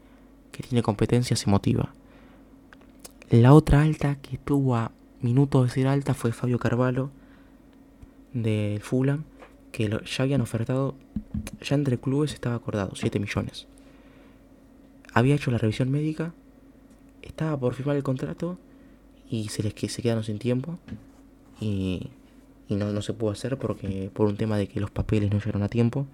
que 0.52 0.62
tiene 0.62 0.82
competencia 0.82 1.36
se 1.36 1.50
motiva. 1.50 1.94
La 3.28 3.54
otra 3.54 3.82
alta 3.82 4.16
que 4.16 4.38
tuvo 4.38 4.76
a 4.76 4.92
minutos 5.20 5.64
de 5.66 5.70
ser 5.70 5.86
alta 5.86 6.14
fue 6.14 6.32
Fabio 6.32 6.58
Carvalho 6.58 7.10
del 8.32 8.80
Fulham, 8.80 9.24
que 9.72 9.88
ya 9.88 10.24
habían 10.24 10.40
ofertado, 10.40 10.94
ya 11.62 11.74
entre 11.74 11.98
clubes 11.98 12.32
estaba 12.32 12.56
acordado, 12.56 12.92
7 12.94 13.18
millones. 13.18 13.66
Había 15.12 15.34
hecho 15.34 15.50
la 15.50 15.58
revisión 15.58 15.90
médica, 15.90 16.32
estaba 17.22 17.58
por 17.58 17.74
firmar 17.74 17.96
el 17.96 18.02
contrato 18.02 18.58
y 19.28 19.48
se 19.48 19.62
les 19.62 19.74
se 19.74 20.02
quedaron 20.02 20.24
sin 20.24 20.38
tiempo 20.38 20.78
y, 21.60 22.10
y 22.68 22.74
no, 22.76 22.92
no 22.92 23.02
se 23.02 23.12
pudo 23.12 23.30
hacer 23.30 23.56
porque 23.56 24.10
por 24.12 24.26
un 24.26 24.36
tema 24.36 24.56
de 24.56 24.68
que 24.68 24.80
los 24.80 24.90
papeles 24.90 25.30
no 25.30 25.38
llegaron 25.38 25.62
a 25.62 25.68
tiempo. 25.68 26.06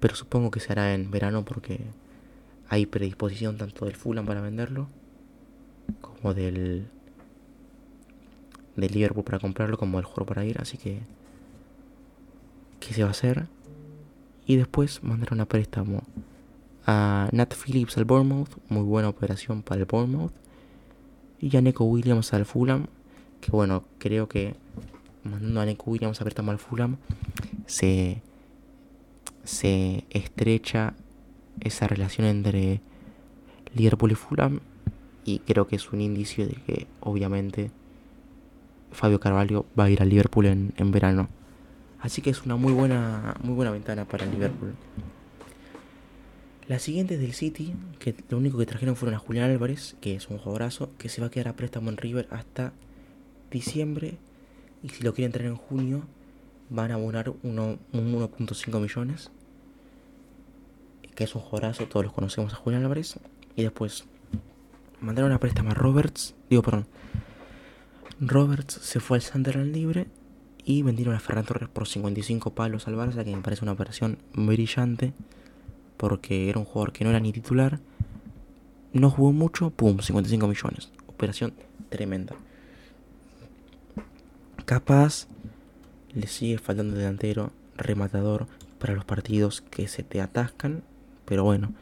Pero 0.00 0.14
supongo 0.14 0.50
que 0.50 0.60
se 0.60 0.72
hará 0.72 0.94
en 0.94 1.10
verano 1.10 1.44
porque 1.44 1.80
hay 2.68 2.86
predisposición 2.86 3.56
tanto 3.56 3.84
del 3.86 3.96
Fulham 3.96 4.26
para 4.26 4.40
venderlo 4.40 4.88
como 6.00 6.34
del 6.34 6.86
del 8.76 8.92
Liverpool 8.92 9.24
para 9.24 9.40
comprarlo 9.40 9.76
como 9.76 9.98
del 9.98 10.04
juego 10.04 10.26
para 10.26 10.44
ir, 10.44 10.60
así 10.60 10.78
que 10.78 11.00
qué 12.80 12.94
se 12.94 13.02
va 13.02 13.08
a 13.08 13.12
hacer 13.12 13.46
y 14.46 14.56
después 14.56 15.02
mandaron 15.02 15.40
a 15.40 15.46
préstamo 15.46 16.02
a 16.86 17.28
Nat 17.32 17.54
Phillips 17.54 17.98
al 17.98 18.04
Bournemouth, 18.04 18.48
muy 18.68 18.82
buena 18.82 19.08
operación 19.08 19.62
para 19.62 19.80
el 19.80 19.86
Bournemouth 19.86 20.32
y 21.40 21.54
a 21.56 21.60
Neko 21.60 21.84
Williams 21.84 22.32
al 22.32 22.46
Fulham, 22.46 22.86
que 23.40 23.50
bueno, 23.50 23.84
creo 23.98 24.28
que 24.28 24.54
mandando 25.24 25.60
a 25.60 25.66
Neko 25.66 25.90
Williams 25.90 26.20
a 26.20 26.24
préstamo 26.24 26.50
al 26.50 26.58
Fulham 26.58 26.96
se 27.66 28.22
se 29.44 30.04
estrecha 30.10 30.94
esa 31.60 31.86
relación 31.86 32.26
entre 32.26 32.80
Liverpool 33.74 34.12
y 34.12 34.14
Fulham 34.14 34.60
y 35.24 35.40
creo 35.40 35.66
que 35.66 35.76
es 35.76 35.90
un 35.92 36.00
indicio 36.00 36.46
de 36.46 36.54
que 36.54 36.86
obviamente 37.00 37.70
Fabio 38.92 39.20
Carvalho 39.20 39.66
va 39.78 39.84
a 39.84 39.90
ir 39.90 40.02
al 40.02 40.08
Liverpool 40.08 40.46
en, 40.46 40.72
en 40.76 40.90
verano. 40.90 41.28
Así 42.00 42.22
que 42.22 42.30
es 42.30 42.42
una 42.42 42.56
muy 42.56 42.72
buena, 42.72 43.34
muy 43.42 43.54
buena 43.54 43.70
ventana 43.70 44.04
para 44.04 44.24
el 44.24 44.30
Liverpool. 44.30 44.74
La 46.68 46.78
siguiente 46.78 47.14
es 47.14 47.20
del 47.20 47.32
City, 47.32 47.74
que 47.98 48.14
lo 48.28 48.36
único 48.36 48.58
que 48.58 48.66
trajeron 48.66 48.94
fueron 48.94 49.14
a 49.14 49.18
Julián 49.18 49.50
Álvarez, 49.50 49.96
que 50.00 50.14
es 50.14 50.28
un 50.28 50.38
jugadorazo, 50.38 50.90
que 50.98 51.08
se 51.08 51.20
va 51.20 51.28
a 51.28 51.30
quedar 51.30 51.48
a 51.48 51.56
préstamo 51.56 51.90
en 51.90 51.96
River 51.96 52.28
hasta 52.30 52.72
diciembre. 53.50 54.18
Y 54.82 54.90
si 54.90 55.02
lo 55.02 55.14
quieren 55.14 55.32
traer 55.32 55.48
en 55.48 55.56
junio, 55.56 56.02
van 56.68 56.90
a 56.90 56.94
abonar 56.94 57.32
1.5 57.42 58.80
millones. 58.80 59.30
Que 61.14 61.24
es 61.24 61.34
un 61.34 61.40
jugadorazo, 61.40 61.86
todos 61.86 62.04
los 62.04 62.12
conocemos 62.12 62.52
a 62.52 62.56
Julián 62.56 62.82
Álvarez. 62.82 63.18
Y 63.56 63.62
después 63.62 64.04
mandaron 65.00 65.32
a 65.32 65.40
préstamo 65.40 65.70
a 65.70 65.74
Roberts, 65.74 66.34
digo, 66.50 66.62
perdón, 66.62 66.86
Roberts 68.20 68.74
se 68.74 69.00
fue 69.00 69.16
al 69.16 69.22
Sunderland 69.22 69.74
libre 69.74 70.06
y 70.68 70.82
vendieron 70.82 71.14
a 71.14 71.18
Ferran 71.18 71.46
Torres 71.46 71.70
por 71.70 71.88
55 71.88 72.50
palos 72.50 72.86
al 72.86 72.94
Barça, 72.94 73.24
que 73.24 73.34
me 73.34 73.40
parece 73.40 73.64
una 73.64 73.72
operación 73.72 74.18
brillante, 74.34 75.14
porque 75.96 76.50
era 76.50 76.58
un 76.58 76.66
jugador 76.66 76.92
que 76.92 77.04
no 77.04 77.10
era 77.10 77.20
ni 77.20 77.32
titular, 77.32 77.80
no 78.92 79.08
jugó 79.08 79.32
mucho, 79.32 79.70
pum, 79.70 79.98
55 79.98 80.46
millones. 80.46 80.92
Operación 81.06 81.54
tremenda. 81.88 82.36
Capaz 84.66 85.26
le 86.12 86.26
sigue 86.26 86.58
faltando 86.58 86.96
delantero, 86.96 87.50
rematador 87.78 88.46
para 88.78 88.92
los 88.92 89.06
partidos 89.06 89.62
que 89.62 89.88
se 89.88 90.02
te 90.02 90.20
atascan, 90.20 90.82
pero 91.24 91.44
bueno, 91.44 91.72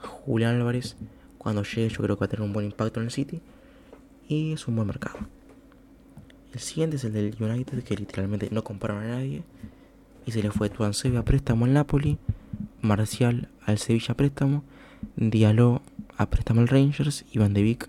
Julián 0.00 0.56
Álvarez, 0.56 0.96
cuando 1.38 1.62
llegue, 1.62 1.88
yo 1.88 2.02
creo 2.02 2.16
que 2.16 2.20
va 2.22 2.26
a 2.26 2.30
tener 2.30 2.44
un 2.44 2.52
buen 2.52 2.66
impacto 2.66 2.98
en 2.98 3.06
el 3.06 3.12
City 3.12 3.40
y 4.26 4.54
es 4.54 4.66
un 4.66 4.74
buen 4.74 4.88
mercado. 4.88 5.20
El 6.52 6.60
siguiente 6.60 6.96
es 6.96 7.04
el 7.04 7.12
del 7.12 7.36
United, 7.38 7.82
que 7.82 7.96
literalmente 7.96 8.48
no 8.50 8.64
compraron 8.64 9.04
a 9.04 9.08
nadie. 9.08 9.42
Y 10.26 10.32
se 10.32 10.42
le 10.42 10.50
fue 10.50 10.70
Tuansebe 10.70 11.18
a 11.18 11.24
préstamo 11.24 11.66
al 11.66 11.74
Napoli, 11.74 12.18
Marcial 12.80 13.48
al 13.64 13.78
Sevilla 13.78 14.12
a 14.12 14.16
préstamo, 14.16 14.64
Diallo 15.16 15.82
a 16.16 16.30
préstamo 16.30 16.60
al 16.60 16.68
Rangers 16.68 17.24
y 17.32 17.38
Van 17.38 17.54
de 17.54 17.62
Beek 17.62 17.88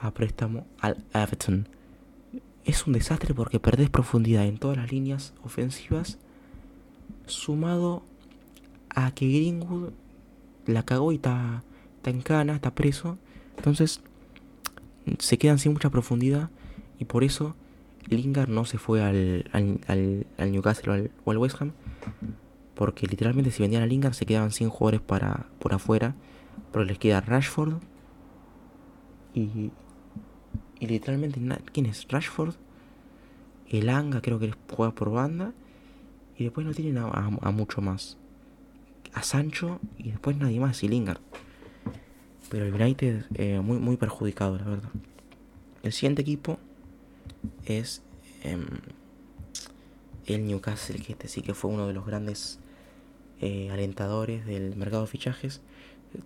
a 0.00 0.12
préstamo 0.12 0.66
al 0.80 1.04
Everton. 1.12 1.68
Es 2.64 2.86
un 2.86 2.92
desastre 2.92 3.34
porque 3.34 3.60
perdés 3.60 3.90
profundidad 3.90 4.46
en 4.46 4.58
todas 4.58 4.76
las 4.76 4.90
líneas 4.90 5.34
ofensivas, 5.44 6.18
sumado 7.26 8.02
a 8.90 9.12
que 9.12 9.26
Greenwood 9.26 9.92
la 10.66 10.84
cagó 10.84 11.12
y 11.12 11.16
está, 11.16 11.62
está 11.96 12.10
en 12.10 12.22
cana, 12.22 12.54
está 12.56 12.74
preso. 12.74 13.18
Entonces 13.56 14.00
se 15.18 15.38
quedan 15.38 15.58
sin 15.58 15.72
mucha 15.72 15.90
profundidad 15.90 16.50
y 16.98 17.04
por 17.04 17.24
eso 17.24 17.54
Lingard 18.08 18.48
no 18.48 18.64
se 18.64 18.78
fue 18.78 19.02
al, 19.02 19.44
al, 19.52 20.52
Newcastle 20.52 21.10
o 21.24 21.30
al, 21.30 21.38
West 21.38 21.60
Ham. 21.60 21.72
Porque 22.74 23.06
literalmente 23.06 23.50
si 23.50 23.62
vendían 23.62 23.82
a 23.82 23.86
Lingard 23.86 24.14
se 24.14 24.26
quedaban 24.26 24.52
100 24.52 24.70
jugadores 24.70 25.00
para, 25.00 25.46
por 25.58 25.74
afuera. 25.74 26.14
Pero 26.72 26.84
les 26.84 26.98
queda 26.98 27.20
Rashford. 27.20 27.74
Y, 29.34 29.70
y 30.78 30.86
literalmente, 30.86 31.40
¿quién 31.72 31.86
es? 31.86 32.06
Rashford. 32.08 32.54
El 33.68 33.88
Anga 33.88 34.20
creo 34.20 34.38
que 34.38 34.52
juega 34.74 34.94
por 34.94 35.10
banda. 35.10 35.52
Y 36.38 36.44
después 36.44 36.66
no 36.66 36.74
tienen 36.74 36.98
a, 36.98 37.50
mucho 37.50 37.80
más. 37.80 38.18
A 39.14 39.22
Sancho 39.22 39.80
y 39.96 40.10
después 40.10 40.36
nadie 40.36 40.60
más. 40.60 40.82
Y 40.82 40.88
Lingard. 40.88 41.20
Pero 42.50 42.66
el 42.66 42.74
United 42.74 43.24
eh, 43.34 43.60
muy, 43.60 43.78
muy 43.78 43.96
perjudicado, 43.96 44.58
la 44.58 44.64
verdad. 44.64 44.90
El 45.82 45.92
siguiente 45.92 46.22
equipo 46.22 46.58
es 47.64 48.02
em, 48.42 48.66
el 50.26 50.46
Newcastle, 50.46 51.00
que 51.00 51.12
este 51.12 51.28
sí 51.28 51.42
que 51.42 51.54
fue 51.54 51.70
uno 51.70 51.86
de 51.86 51.92
los 51.92 52.06
grandes 52.06 52.58
eh, 53.40 53.70
alentadores 53.70 54.46
del 54.46 54.76
mercado 54.76 55.02
de 55.02 55.08
fichajes. 55.08 55.60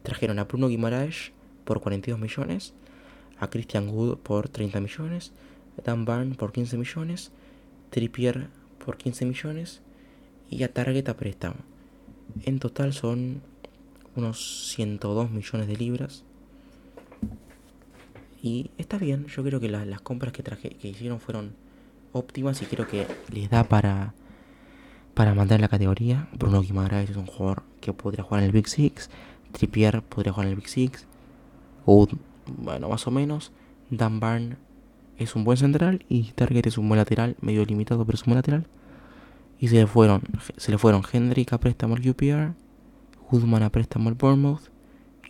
Trajeron 0.03 0.39
a 0.39 0.45
Bruno 0.45 0.69
Guimaraes 0.69 1.33
por 1.65 1.81
42 1.81 2.19
millones, 2.19 2.75
a 3.39 3.49
Christian 3.51 3.89
Wood 3.89 4.19
por 4.19 4.49
30 4.49 4.81
millones, 4.81 5.33
Dan 5.85 6.05
Barn 6.05 6.35
por 6.35 6.53
15 6.53 6.77
millones, 6.77 7.33
Trippier 7.91 8.49
por 8.85 8.97
15 8.97 9.27
millones 9.27 9.81
y 10.49 10.63
a 10.63 10.73
Target 10.73 11.09
a 11.09 11.17
préstamo. 11.17 11.57
En 12.45 12.59
total 12.59 12.93
son 12.93 13.43
unos 14.15 14.71
102 14.75 15.31
millones 15.31 15.67
de 15.67 15.77
libras 15.77 16.25
y 18.43 18.71
está 18.79 18.97
bien, 18.97 19.27
yo 19.27 19.43
creo 19.43 19.61
que 19.61 19.69
las 19.69 20.01
compras 20.01 20.33
que, 20.33 20.43
que 20.43 20.89
hicieron 20.89 21.21
fueron 21.21 21.53
óptimas 22.13 22.61
y 22.63 22.67
creo 22.67 22.87
que 22.87 23.07
les 23.33 23.51
da 23.51 23.65
para, 23.65 24.15
para 25.15 25.35
mantener 25.35 25.61
la 25.61 25.69
categoría. 25.69 26.29
Bruno 26.39 26.63
Guimaraes 26.63 27.11
es 27.11 27.17
un 27.17 27.27
jugador 27.27 27.63
que 27.81 27.93
podría 27.93 28.25
jugar 28.25 28.43
en 28.43 28.47
el 28.47 28.53
Big 28.53 28.69
Six. 28.69 29.11
Trippier 29.53 30.03
podría 30.03 30.33
jugar 30.33 30.47
en 30.47 30.53
el 30.53 30.57
Big 30.57 30.69
Six. 30.69 31.07
Wood, 31.87 32.11
bueno, 32.47 32.89
más 32.89 33.07
o 33.07 33.11
menos. 33.11 33.53
Dan 33.91 34.21
Barn 34.21 34.57
es 35.19 35.35
un 35.35 35.45
buen 35.45 35.59
central 35.59 36.05
y 36.09 36.33
Target 36.33 36.67
es 36.67 36.79
un 36.79 36.89
buen 36.89 36.99
lateral, 36.99 37.37
medio 37.41 37.65
limitado, 37.65 38.07
pero 38.07 38.17
es 38.17 38.23
un 38.23 38.27
buen 38.27 38.37
lateral. 38.37 38.67
Y 39.59 39.69
se 39.69 39.75
le 39.75 39.87
fueron, 39.87 40.23
se 40.57 40.71
le 40.71 40.79
fueron 40.79 41.03
Hendrick 41.13 41.53
a 41.53 41.61
préstamo 41.61 41.95
al 41.95 42.09
UPR, 42.09 42.55
Woodman 43.31 43.65
a 43.65 43.71
préstamo 43.71 44.09
al 44.09 44.15
Bournemouth 44.15 44.71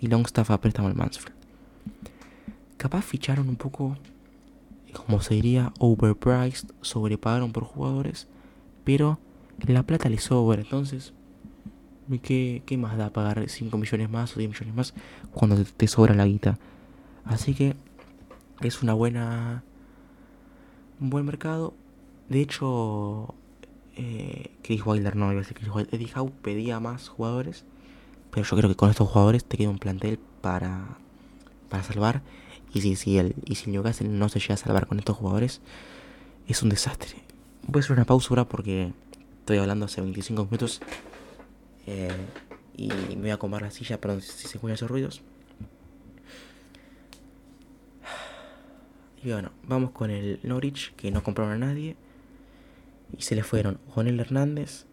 y 0.00 0.06
Longstaff 0.06 0.52
a 0.52 0.60
préstamo 0.60 0.88
al 0.88 0.94
Mansfield 0.94 1.40
capaz 2.80 3.02
ficharon 3.02 3.46
un 3.50 3.56
poco, 3.56 3.98
como 4.94 5.20
se 5.20 5.34
diría, 5.34 5.70
overpriced, 5.78 6.70
sobrepagaron 6.80 7.52
por 7.52 7.64
jugadores, 7.64 8.26
pero 8.84 9.18
la 9.66 9.82
plata 9.82 10.08
les 10.08 10.24
sobra, 10.24 10.62
entonces, 10.62 11.12
¿qué, 12.22 12.62
qué 12.64 12.78
más 12.78 12.96
da 12.96 13.12
pagar 13.12 13.46
5 13.46 13.76
millones 13.76 14.08
más 14.08 14.34
o 14.34 14.38
10 14.38 14.48
millones 14.52 14.74
más 14.74 14.94
cuando 15.30 15.62
te, 15.62 15.86
sobra 15.88 16.14
la 16.14 16.24
guita? 16.24 16.58
Así 17.26 17.52
que 17.52 17.76
es 18.62 18.82
una 18.82 18.94
buena, 18.94 19.62
un 21.02 21.10
buen 21.10 21.26
mercado. 21.26 21.74
De 22.30 22.40
hecho, 22.40 23.34
eh, 23.94 24.56
Chris 24.62 24.86
Wilder 24.86 25.16
no, 25.16 25.26
iba 25.26 25.40
a 25.40 25.44
decir 25.44 25.54
Chris 25.54 25.68
Wilder, 25.68 25.94
Eddie 25.94 26.12
Howe 26.16 26.32
pedía 26.40 26.80
más 26.80 27.10
jugadores, 27.10 27.66
pero 28.30 28.46
yo 28.46 28.56
creo 28.56 28.70
que 28.70 28.76
con 28.76 28.88
estos 28.88 29.06
jugadores 29.06 29.44
te 29.44 29.58
queda 29.58 29.68
un 29.68 29.78
plantel 29.78 30.18
para, 30.40 30.96
para 31.68 31.82
salvar 31.82 32.22
y 32.72 32.80
si, 32.80 32.96
si, 32.96 33.18
el, 33.18 33.34
y 33.44 33.56
si 33.56 33.70
Newcastle 33.70 34.08
no 34.08 34.28
se 34.28 34.40
llega 34.40 34.54
a 34.54 34.58
salvar 34.58 34.86
con 34.86 34.98
estos 34.98 35.16
jugadores, 35.16 35.60
es 36.46 36.62
un 36.62 36.68
desastre. 36.68 37.16
voy 37.66 37.80
a 37.80 37.84
hacer 37.84 37.92
una 37.92 38.04
pausa 38.04 38.28
ahora 38.30 38.48
porque 38.48 38.92
estoy 39.40 39.58
hablando 39.58 39.86
hace 39.86 40.00
25 40.00 40.44
minutos. 40.44 40.80
Eh, 41.86 42.14
y 42.76 42.88
me 42.88 43.22
voy 43.22 43.30
a 43.30 43.36
comer 43.36 43.62
la 43.62 43.70
silla, 43.70 44.00
perdón 44.00 44.22
si 44.22 44.46
se 44.46 44.56
escuchan 44.56 44.74
esos 44.74 44.90
ruidos. 44.90 45.22
Y 49.22 49.30
bueno, 49.30 49.50
vamos 49.64 49.90
con 49.90 50.10
el 50.10 50.40
Norwich, 50.42 50.94
que 50.94 51.10
no 51.10 51.22
compraron 51.22 51.52
a 51.52 51.58
nadie. 51.58 51.96
Y 53.16 53.22
se 53.22 53.34
le 53.34 53.42
fueron 53.42 53.78
Jonel 53.88 54.18
Hernández, 54.18 54.86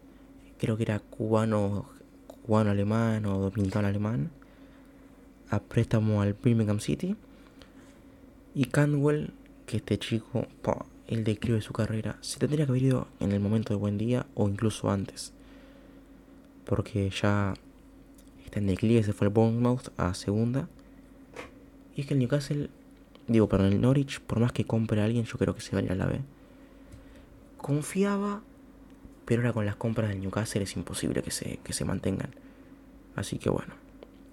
creo 0.58 0.76
que 0.76 0.82
era 0.82 0.98
cubano, 0.98 1.88
cubano 2.26 2.70
alemán 2.70 3.24
o 3.26 3.38
dominicano 3.38 3.88
alemán, 3.88 4.30
a 5.50 5.60
préstamo 5.60 6.20
al 6.20 6.34
Birmingham 6.34 6.80
City. 6.80 7.16
Y 8.58 8.64
Cantwell, 8.64 9.30
que 9.66 9.76
este 9.76 10.00
chico, 10.00 10.48
el 11.06 11.22
declive 11.22 11.58
de 11.58 11.62
su 11.62 11.72
carrera, 11.72 12.18
se 12.22 12.40
tendría 12.40 12.66
que 12.66 12.72
haber 12.72 12.82
ido 12.82 13.06
en 13.20 13.30
el 13.30 13.38
momento 13.38 13.72
de 13.72 13.78
buen 13.78 13.98
día 13.98 14.26
o 14.34 14.48
incluso 14.48 14.90
antes. 14.90 15.32
Porque 16.64 17.08
ya 17.08 17.54
está 18.44 18.58
en 18.58 18.66
declive, 18.66 19.04
se 19.04 19.12
fue 19.12 19.28
el 19.28 19.32
Bournemouth 19.32 19.92
a 19.96 20.12
segunda. 20.14 20.68
Y 21.94 22.00
es 22.00 22.08
que 22.08 22.14
el 22.14 22.18
Newcastle 22.18 22.68
Digo, 23.28 23.48
pero 23.48 23.64
en 23.64 23.74
el 23.74 23.80
Norwich, 23.80 24.18
por 24.22 24.40
más 24.40 24.50
que 24.50 24.64
compre 24.64 25.02
a 25.02 25.04
alguien, 25.04 25.24
yo 25.24 25.38
creo 25.38 25.54
que 25.54 25.60
se 25.60 25.76
va 25.76 25.88
a 25.88 25.92
a 25.92 25.94
la 25.94 26.06
B. 26.06 26.18
Confiaba, 27.58 28.42
pero 29.24 29.42
ahora 29.42 29.52
con 29.52 29.66
las 29.66 29.76
compras 29.76 30.08
del 30.08 30.18
Newcastle 30.18 30.64
es 30.64 30.74
imposible 30.74 31.22
que 31.22 31.30
se, 31.30 31.60
que 31.62 31.72
se 31.72 31.84
mantengan. 31.84 32.30
Así 33.14 33.38
que 33.38 33.50
bueno. 33.50 33.72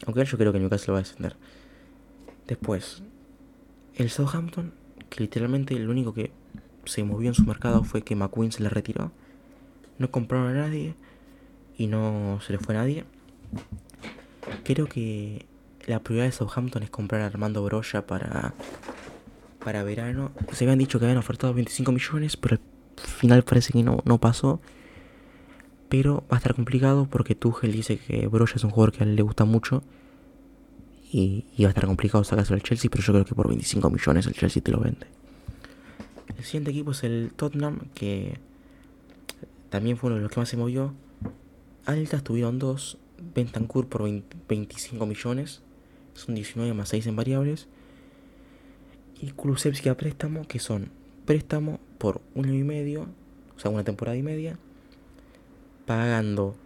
Aunque 0.08 0.26
yo 0.26 0.36
creo 0.40 0.52
que 0.52 0.58
el 0.58 0.64
Newcastle 0.64 0.94
va 0.94 0.98
a 0.98 1.04
descender. 1.04 1.36
Después, 2.48 3.04
el 3.96 4.10
Southampton, 4.10 4.74
que 5.10 5.22
literalmente 5.22 5.78
lo 5.80 5.92
único 5.92 6.14
que 6.14 6.32
se 6.86 7.04
movió 7.04 7.30
en 7.30 7.34
su 7.34 7.44
mercado 7.44 7.84
fue 7.84 8.02
que 8.02 8.16
McQueen 8.16 8.52
se 8.52 8.64
le 8.64 8.70
retiró. 8.70 9.12
No 9.98 10.12
compraron 10.12 10.48
a 10.50 10.54
nadie 10.54 10.96
y 11.78 11.88
no 11.88 12.40
se 12.46 12.54
le 12.54 12.60
fue 12.60 12.76
a 12.76 12.80
nadie. 12.80 13.06
Creo 14.64 14.88
que 14.88 15.46
la 15.86 16.00
prioridad 16.00 16.26
de 16.26 16.32
Southampton 16.32 16.84
es 16.84 16.90
comprar 16.90 17.22
a 17.22 17.28
Armando 17.28 17.64
Broya 17.64 18.06
para, 18.06 18.54
para 19.64 19.84
verano. 19.84 20.32
Se 20.52 20.66
habían 20.66 20.80
dicho 20.80 21.00
que 21.00 21.06
habían 21.06 21.18
ofertado 21.18 21.54
25 21.54 21.92
millones, 21.92 22.38
pero 22.38 22.58
al 22.58 23.10
final 23.10 23.44
parece 23.44 23.74
que 23.74 23.84
no, 23.84 24.00
no 24.06 24.20
pasó. 24.20 24.60
Pero 25.90 26.24
va 26.32 26.36
a 26.36 26.38
estar 26.38 26.56
complicado 26.56 27.08
porque 27.10 27.36
Tuchel 27.36 27.72
dice 27.72 27.98
que 27.98 28.28
Broya 28.28 28.54
es 28.56 28.64
un 28.64 28.72
jugador 28.72 28.92
que 28.92 29.04
a 29.04 29.08
él 29.08 29.16
le 29.16 29.22
gusta 29.22 29.46
mucho. 29.46 29.84
Y, 31.18 31.46
va 31.62 31.68
a 31.68 31.70
estar 31.70 31.86
complicado 31.86 32.26
sacarse 32.26 32.54
al 32.54 32.62
Chelsea, 32.62 32.92
pero 32.92 33.02
yo 33.02 33.14
creo 33.14 33.24
que 33.24 33.36
por 33.36 33.48
25 33.48 33.90
millones 33.90 34.28
el 34.28 34.34
Chelsea 34.34 34.62
te 34.62 34.72
lo 34.72 34.82
vende. 34.82 35.08
El 36.38 36.44
siguiente 36.44 36.72
equipo 36.72 36.92
es 36.92 37.06
el 37.06 37.32
Tottenham, 37.34 37.88
que 37.94 38.38
también 39.70 39.96
fue 39.96 40.08
uno 40.08 40.18
de 40.18 40.24
los 40.24 40.32
que 40.32 40.42
más 40.42 40.50
se 40.50 40.58
movió. 40.58 40.94
Altas 41.86 42.22
tuvieron 42.22 42.60
dos, 42.60 42.98
Bentancur 43.34 43.88
por 43.88 44.04
25 44.04 45.06
millones 45.06 45.62
son 46.16 46.36
19 46.36 46.74
más 46.74 46.90
6 46.90 47.08
en 47.08 47.16
variables. 47.16 47.70
Y 49.22 49.32
Kulusevski 49.32 49.88
a 49.88 49.96
préstamo, 49.96 50.46
que 50.46 50.60
son 50.60 50.90
préstamo 51.26 51.80
por 51.98 52.20
un 52.34 52.48
año 52.48 52.60
y 52.60 52.64
medio, 52.66 53.08
o 53.56 53.60
sea, 53.62 53.72
una 53.72 53.86
temporada 53.86 54.18
y 54.18 54.22
media, 54.22 54.60
pagando, 55.86 56.58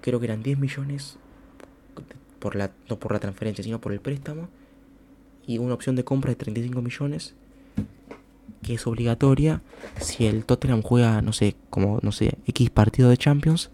creo 0.00 0.18
que 0.18 0.26
eran 0.26 0.42
10 0.42 0.58
millones, 0.58 1.18
por 2.38 2.56
la, 2.56 2.70
no 2.88 2.98
por 2.98 3.12
la 3.12 3.20
transferencia, 3.20 3.62
sino 3.64 3.80
por 3.80 3.92
el 3.92 4.00
préstamo, 4.00 4.48
y 5.46 5.58
una 5.58 5.74
opción 5.74 5.96
de 5.96 6.04
compra 6.04 6.30
de 6.30 6.36
35 6.36 6.82
millones, 6.82 7.34
que 8.62 8.74
es 8.74 8.86
obligatoria 8.86 9.62
si 10.00 10.26
el 10.26 10.44
Tottenham 10.44 10.82
juega, 10.82 11.22
no 11.22 11.32
sé, 11.32 11.56
como, 11.70 12.00
no 12.02 12.12
sé, 12.12 12.38
X 12.46 12.70
partido 12.70 13.08
de 13.08 13.16
Champions, 13.16 13.70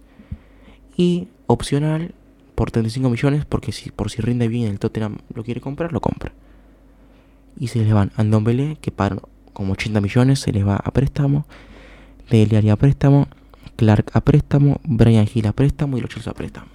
y 0.96 1.29
opcional 1.46 2.14
por 2.55 2.70
35 2.70 3.09
millones, 3.09 3.44
porque 3.46 3.72
si, 3.72 3.90
por 3.90 4.11
si 4.11 4.20
rinde 4.20 4.48
bien 4.48 4.68
el 4.68 4.79
Tottenham 4.79 5.18
lo 5.35 5.44
quiere 5.44 5.61
comprar, 5.61 5.92
lo 5.92 6.01
compra. 6.01 6.33
Y 7.59 7.68
se 7.68 7.81
les 7.81 7.92
van 7.92 8.12
a 8.16 8.22
Belé, 8.22 8.77
que 8.81 8.90
para 8.90 9.18
como 9.53 9.75
80 9.75 10.01
millones, 10.01 10.40
se 10.40 10.53
les 10.53 10.66
va 10.66 10.77
a 10.77 10.90
préstamo. 10.90 11.46
Dele 12.31 12.70
a 12.70 12.77
préstamo. 12.77 13.29
Clark 13.77 14.11
a 14.14 14.20
préstamo. 14.20 14.81
Brian 14.85 15.27
Hill 15.33 15.46
a 15.46 15.53
préstamo. 15.53 15.98
Y 15.98 16.01
los 16.01 16.11
Chelsea 16.11 16.31
a 16.31 16.35
préstamo. 16.35 16.68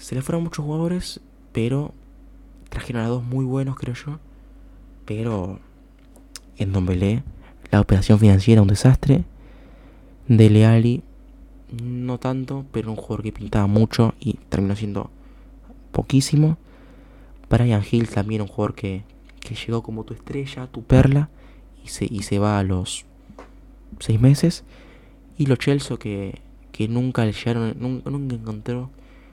Se 0.00 0.14
les 0.14 0.24
fueron 0.24 0.42
muchos 0.42 0.64
jugadores, 0.64 1.20
pero 1.52 1.92
trajeron 2.70 3.02
a 3.02 3.08
dos 3.08 3.22
muy 3.22 3.44
buenos, 3.44 3.76
creo 3.76 3.94
yo. 3.94 4.18
Pero 5.04 5.60
en 6.56 6.72
Don 6.72 6.86
Belé, 6.86 7.22
la 7.70 7.82
operación 7.82 8.18
financiera 8.18 8.62
un 8.62 8.68
desastre. 8.68 9.24
Dele 10.26 10.64
Ali 10.64 11.02
no 11.82 12.18
tanto, 12.18 12.64
pero 12.72 12.90
un 12.90 12.96
jugador 12.96 13.22
que 13.22 13.32
pintaba 13.32 13.66
mucho 13.66 14.14
y 14.18 14.34
terminó 14.48 14.74
siendo 14.74 15.10
poquísimo. 15.92 16.56
Brian 17.50 17.82
Hill 17.88 18.08
también 18.08 18.40
un 18.40 18.48
jugador 18.48 18.74
que, 18.74 19.04
que 19.40 19.54
llegó 19.54 19.82
como 19.82 20.04
tu 20.04 20.14
estrella, 20.14 20.66
tu 20.66 20.82
perla, 20.82 21.28
y 21.84 21.88
se, 21.88 22.06
y 22.06 22.22
se 22.22 22.38
va 22.38 22.58
a 22.58 22.62
los 22.62 23.04
seis 23.98 24.18
meses. 24.18 24.64
Y 25.36 25.44
lo 25.44 25.56
Chelsea 25.56 25.98
que, 25.98 26.40
que 26.72 26.88
nunca 26.88 27.26
le 27.26 27.32
llegaron, 27.32 27.76
nunca, 27.78 28.08
nunca 28.08 28.34
encontró 28.34 28.90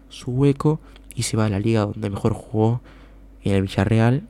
su 0.10 0.32
hueco 0.32 0.80
y 1.16 1.24
se 1.24 1.38
va 1.38 1.46
a 1.46 1.50
la 1.50 1.60
liga 1.60 1.86
donde 1.86 2.10
mejor 2.10 2.34
jugó 2.34 2.82
en 3.44 3.54
el 3.54 3.62
Villarreal. 3.64 4.28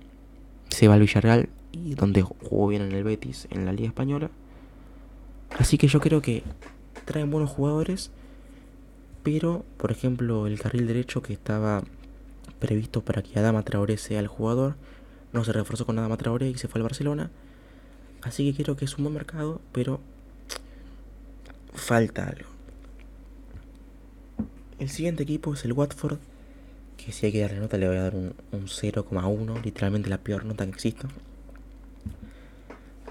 Se 0.70 0.88
va 0.88 0.96
al 0.96 1.02
Villarreal 1.02 1.50
y 1.72 1.96
donde 1.96 2.22
jugó 2.22 2.68
bien 2.68 2.82
en 2.82 2.92
el 2.92 3.04
Betis 3.04 3.48
en 3.52 3.66
la 3.66 3.74
liga 3.74 3.88
española. 3.88 4.30
Así 5.58 5.78
que 5.78 5.88
yo 5.88 6.00
creo 6.00 6.22
que 6.22 6.44
traen 7.06 7.32
buenos 7.32 7.50
jugadores, 7.50 8.12
pero 9.24 9.66
por 9.78 9.92
ejemplo 9.92 10.48
el 10.48 10.60
carril 10.60 10.88
derecho 10.88 11.22
que 11.22 11.34
estaba 11.34 11.84
previsto 12.60 13.02
para 13.02 13.22
que 13.22 13.38
Adama 13.40 13.64
Traoré 13.64 13.98
sea 13.98 14.20
el 14.20 14.28
jugador, 14.28 14.76
no 15.34 15.44
se 15.44 15.54
reforzó 15.54 15.86
con 15.86 15.98
Adama 16.00 16.18
Traoré 16.18 16.50
y 16.50 16.56
se 16.56 16.68
fue 16.68 16.80
al 16.80 16.84
Barcelona. 16.84 17.32
Así 18.22 18.52
que 18.52 18.64
creo 18.64 18.76
que 18.76 18.86
es 18.86 18.98
un 18.98 19.06
buen 19.06 19.14
mercado, 19.14 19.62
pero 19.72 20.00
falta 21.74 22.28
algo. 22.28 22.57
El 24.80 24.90
siguiente 24.90 25.24
equipo 25.24 25.54
es 25.54 25.66
el 25.66 25.74
Watford, 25.74 26.20
que 26.98 27.12
si 27.12 27.26
hay 27.26 27.32
que 27.32 27.42
darle 27.42 27.60
nota 27.60 27.78
le 27.78 27.88
voy 27.88 27.98
a 27.98 28.04
dar 28.04 28.16
un, 28.16 28.34
un 28.52 28.68
0,1, 28.68 29.64
literalmente 29.64 30.10
la 30.10 30.20
peor 30.20 30.46
nota 30.46 30.66
que 30.66 30.72
exista. 30.72 31.08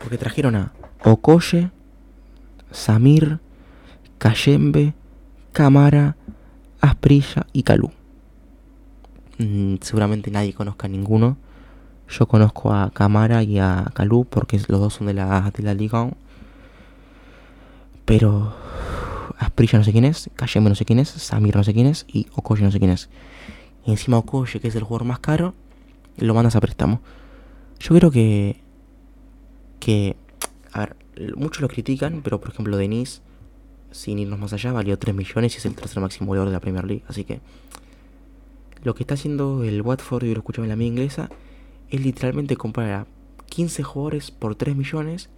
Porque 0.00 0.18
trajeron 0.18 0.54
a 0.54 0.72
Okoye, 1.02 1.70
Samir, 2.70 3.40
Cayembe, 4.18 4.94
Camara, 5.52 6.16
Asprilla 6.80 7.46
y 7.52 7.62
Calú. 7.64 7.90
Mm, 9.38 9.76
seguramente 9.80 10.30
nadie 10.30 10.54
conozca 10.54 10.86
a 10.86 10.90
ninguno. 10.90 11.36
Yo 12.08 12.26
conozco 12.28 12.72
a 12.72 12.90
Camara 12.90 13.42
y 13.42 13.58
a 13.58 13.90
Calú 13.94 14.24
porque 14.24 14.60
los 14.68 14.80
dos 14.80 14.94
son 14.94 15.08
de 15.08 15.14
la, 15.14 15.50
de 15.50 15.62
la 15.62 15.74
Liga. 15.74 16.10
Pero 18.04 18.54
Asprilla 19.38 19.78
no 19.78 19.84
sé 19.84 19.92
quién 19.92 20.04
es, 20.04 20.30
Cayembe 20.36 20.70
no 20.70 20.76
sé 20.76 20.84
quién 20.84 20.98
es, 20.98 21.08
Samir 21.08 21.56
no 21.56 21.64
sé 21.64 21.74
quién 21.74 21.86
es 21.86 22.04
y 22.08 22.26
Okoye 22.34 22.62
no 22.62 22.70
sé 22.70 22.78
quién 22.78 22.90
es. 22.90 23.08
Y 23.84 23.90
encima 23.90 24.18
Okoye, 24.18 24.60
que 24.60 24.68
es 24.68 24.74
el 24.74 24.82
jugador 24.82 25.06
más 25.06 25.20
caro, 25.20 25.54
lo 26.16 26.34
mandas 26.34 26.56
a 26.56 26.60
préstamo. 26.60 27.00
Yo 27.78 27.94
creo 27.94 28.10
que... 28.10 28.60
Que... 29.80 30.16
A 30.72 30.80
ver, 30.80 30.96
muchos 31.36 31.62
lo 31.62 31.68
critican, 31.68 32.22
pero 32.22 32.40
por 32.40 32.50
ejemplo 32.50 32.76
Denis 32.76 33.22
sin 33.96 34.18
irnos 34.18 34.38
más 34.38 34.52
allá, 34.52 34.72
valió 34.72 34.98
3 34.98 35.14
millones 35.14 35.54
y 35.54 35.58
es 35.58 35.66
el 35.66 35.74
tercer 35.74 36.00
máximo 36.00 36.28
goleador 36.28 36.48
de 36.48 36.52
la 36.52 36.60
Premier 36.60 36.84
League. 36.84 37.04
Así 37.08 37.24
que 37.24 37.40
lo 38.82 38.94
que 38.94 39.02
está 39.02 39.14
haciendo 39.14 39.64
el 39.64 39.82
Watford, 39.82 40.24
yo 40.24 40.32
lo 40.32 40.40
escuchaba 40.40 40.66
en 40.66 40.70
la 40.70 40.76
mía 40.76 40.88
inglesa, 40.88 41.30
es 41.90 42.00
literalmente 42.00 42.56
comprar 42.56 42.90
a 42.92 43.06
15 43.48 43.82
jugadores 43.82 44.30
por 44.30 44.54
3 44.54 44.76
millones 44.76 45.30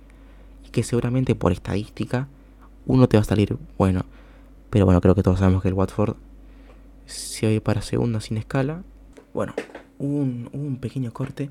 y 0.66 0.70
que 0.70 0.82
seguramente 0.82 1.34
por 1.34 1.52
estadística 1.52 2.28
uno 2.88 3.08
te 3.08 3.16
va 3.16 3.20
a 3.20 3.24
salir 3.24 3.56
bueno. 3.76 4.04
Pero 4.70 4.84
bueno, 4.84 5.00
creo 5.00 5.14
que 5.14 5.22
todos 5.22 5.38
sabemos 5.38 5.62
que 5.62 5.68
el 5.68 5.74
Watford 5.74 6.16
se 7.06 7.46
oye 7.46 7.60
para 7.60 7.82
segunda 7.82 8.20
sin 8.20 8.36
escala. 8.36 8.82
Bueno, 9.32 9.54
un, 9.98 10.50
un 10.52 10.78
pequeño 10.78 11.12
corte 11.12 11.50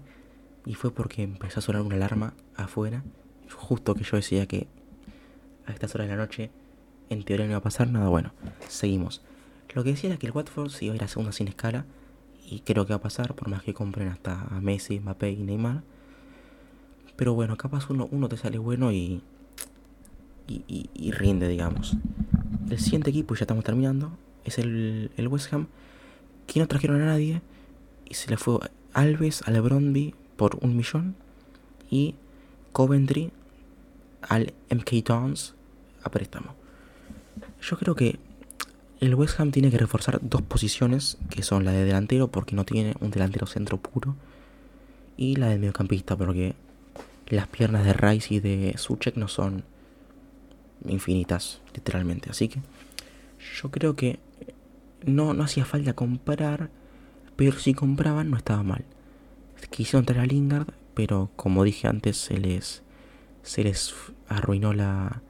y 0.66 0.74
fue 0.74 0.92
porque 0.92 1.24
empezó 1.24 1.60
a 1.60 1.62
sonar 1.62 1.84
una 1.84 1.96
alarma 1.96 2.34
afuera. 2.56 3.04
Justo 3.56 3.96
que 3.96 4.04
yo 4.04 4.18
decía 4.18 4.46
que 4.48 4.68
a 5.66 5.72
estas 5.72 5.96
horas 5.96 6.08
de 6.08 6.16
la 6.16 6.22
noche 6.22 6.52
en 7.10 7.24
teoría 7.24 7.46
no 7.46 7.52
iba 7.52 7.60
a 7.60 7.64
pasar 7.64 7.88
nada. 7.88 8.10
Bueno, 8.10 8.34
seguimos. 8.68 9.22
Lo 9.74 9.84
que 9.84 9.92
decía 9.92 10.10
era 10.10 10.20
que 10.20 10.28
el 10.28 10.34
Watford 10.34 10.70
se 10.70 10.86
iba 10.86 10.94
a 10.94 10.96
ir 10.98 11.04
a 11.04 11.08
segunda 11.08 11.32
sin 11.32 11.48
escala. 11.48 11.86
Y 12.50 12.62
creo 12.62 12.86
que 12.86 12.94
va 12.94 12.98
a 12.98 13.02
pasar, 13.02 13.36
por 13.36 13.50
más 13.50 13.62
que 13.62 13.74
compren 13.74 14.08
hasta 14.08 14.42
a 14.42 14.62
Messi, 14.62 15.00
Mbappé 15.00 15.32
y 15.32 15.44
Neymar. 15.44 15.84
Pero 17.16 17.34
bueno, 17.34 17.58
capaz 17.58 17.90
uno, 17.90 18.08
uno 18.10 18.30
te 18.30 18.38
sale 18.38 18.58
bueno 18.58 18.92
y, 18.92 19.22
y, 20.48 20.90
y, 20.94 21.12
rinde, 21.12 21.48
digamos. 21.48 21.96
El 22.70 22.80
siguiente 22.80 23.10
equipo, 23.10 23.36
ya 23.36 23.42
estamos 23.42 23.64
terminando, 23.64 24.12
es 24.46 24.58
el, 24.58 25.12
el 25.18 25.28
West 25.28 25.54
Ham. 25.54 25.68
Que 26.46 26.60
no 26.60 26.68
trajeron 26.68 27.02
a 27.02 27.06
nadie. 27.06 27.42
Y 28.10 28.14
se 28.14 28.30
le 28.30 28.38
fue 28.38 28.60
Alves 28.94 29.44
al 29.46 29.62
Brondby 29.62 30.16
por 30.36 30.58
un 30.62 30.76
millón. 30.78 31.16
Y 31.90 32.16
Coventry 32.72 33.32
al 34.22 34.54
MK 34.70 35.06
Dons 35.06 35.56
a 36.04 36.10
préstamo. 36.10 36.56
Yo 37.62 37.78
creo 37.78 37.96
que 37.96 38.20
el 39.00 39.16
West 39.16 39.40
Ham 39.40 39.52
tiene 39.52 39.70
que 39.70 39.78
reforzar 39.78 40.20
dos 40.22 40.42
posiciones, 40.42 41.18
que 41.30 41.44
son 41.44 41.66
la 41.66 41.72
de 41.72 41.84
delantero, 41.84 42.30
porque 42.30 42.56
no 42.56 42.66
tiene 42.66 42.96
un 43.00 43.12
delantero 43.12 43.46
centro 43.46 43.78
puro, 43.78 44.16
y 45.18 45.36
la 45.36 45.48
de 45.48 45.58
mediocampista, 45.58 46.16
porque 46.16 46.56
las 47.28 47.48
piernas 47.48 47.86
de 47.86 47.94
Rice 47.94 48.36
y 48.36 48.40
de 48.40 48.76
Suchek 48.78 49.16
no 49.16 49.28
son 49.28 49.64
infinitas, 50.86 51.62
literalmente. 51.74 52.30
Así 52.30 52.48
que 52.48 52.60
yo 53.62 53.72
creo 53.72 53.96
que 53.96 54.20
no, 55.06 55.34
no 55.34 55.44
hacía 55.44 55.66
falta 55.66 55.94
comprar, 55.94 56.70
pero 57.36 57.58
si 57.58 57.74
compraban 57.74 58.30
no 58.30 58.38
estaba 58.38 58.64
mal. 58.64 58.86
Quisieron 59.70 60.06
traer 60.06 60.22
a 60.22 60.26
Lingard, 60.26 60.68
pero 60.94 61.30
como 61.36 61.64
dije 61.64 61.88
antes, 61.88 62.18
se 62.18 62.38
les, 62.38 62.84
se 63.44 63.64
les 63.64 63.94
arruinó 64.28 64.74
la, 64.74 65.22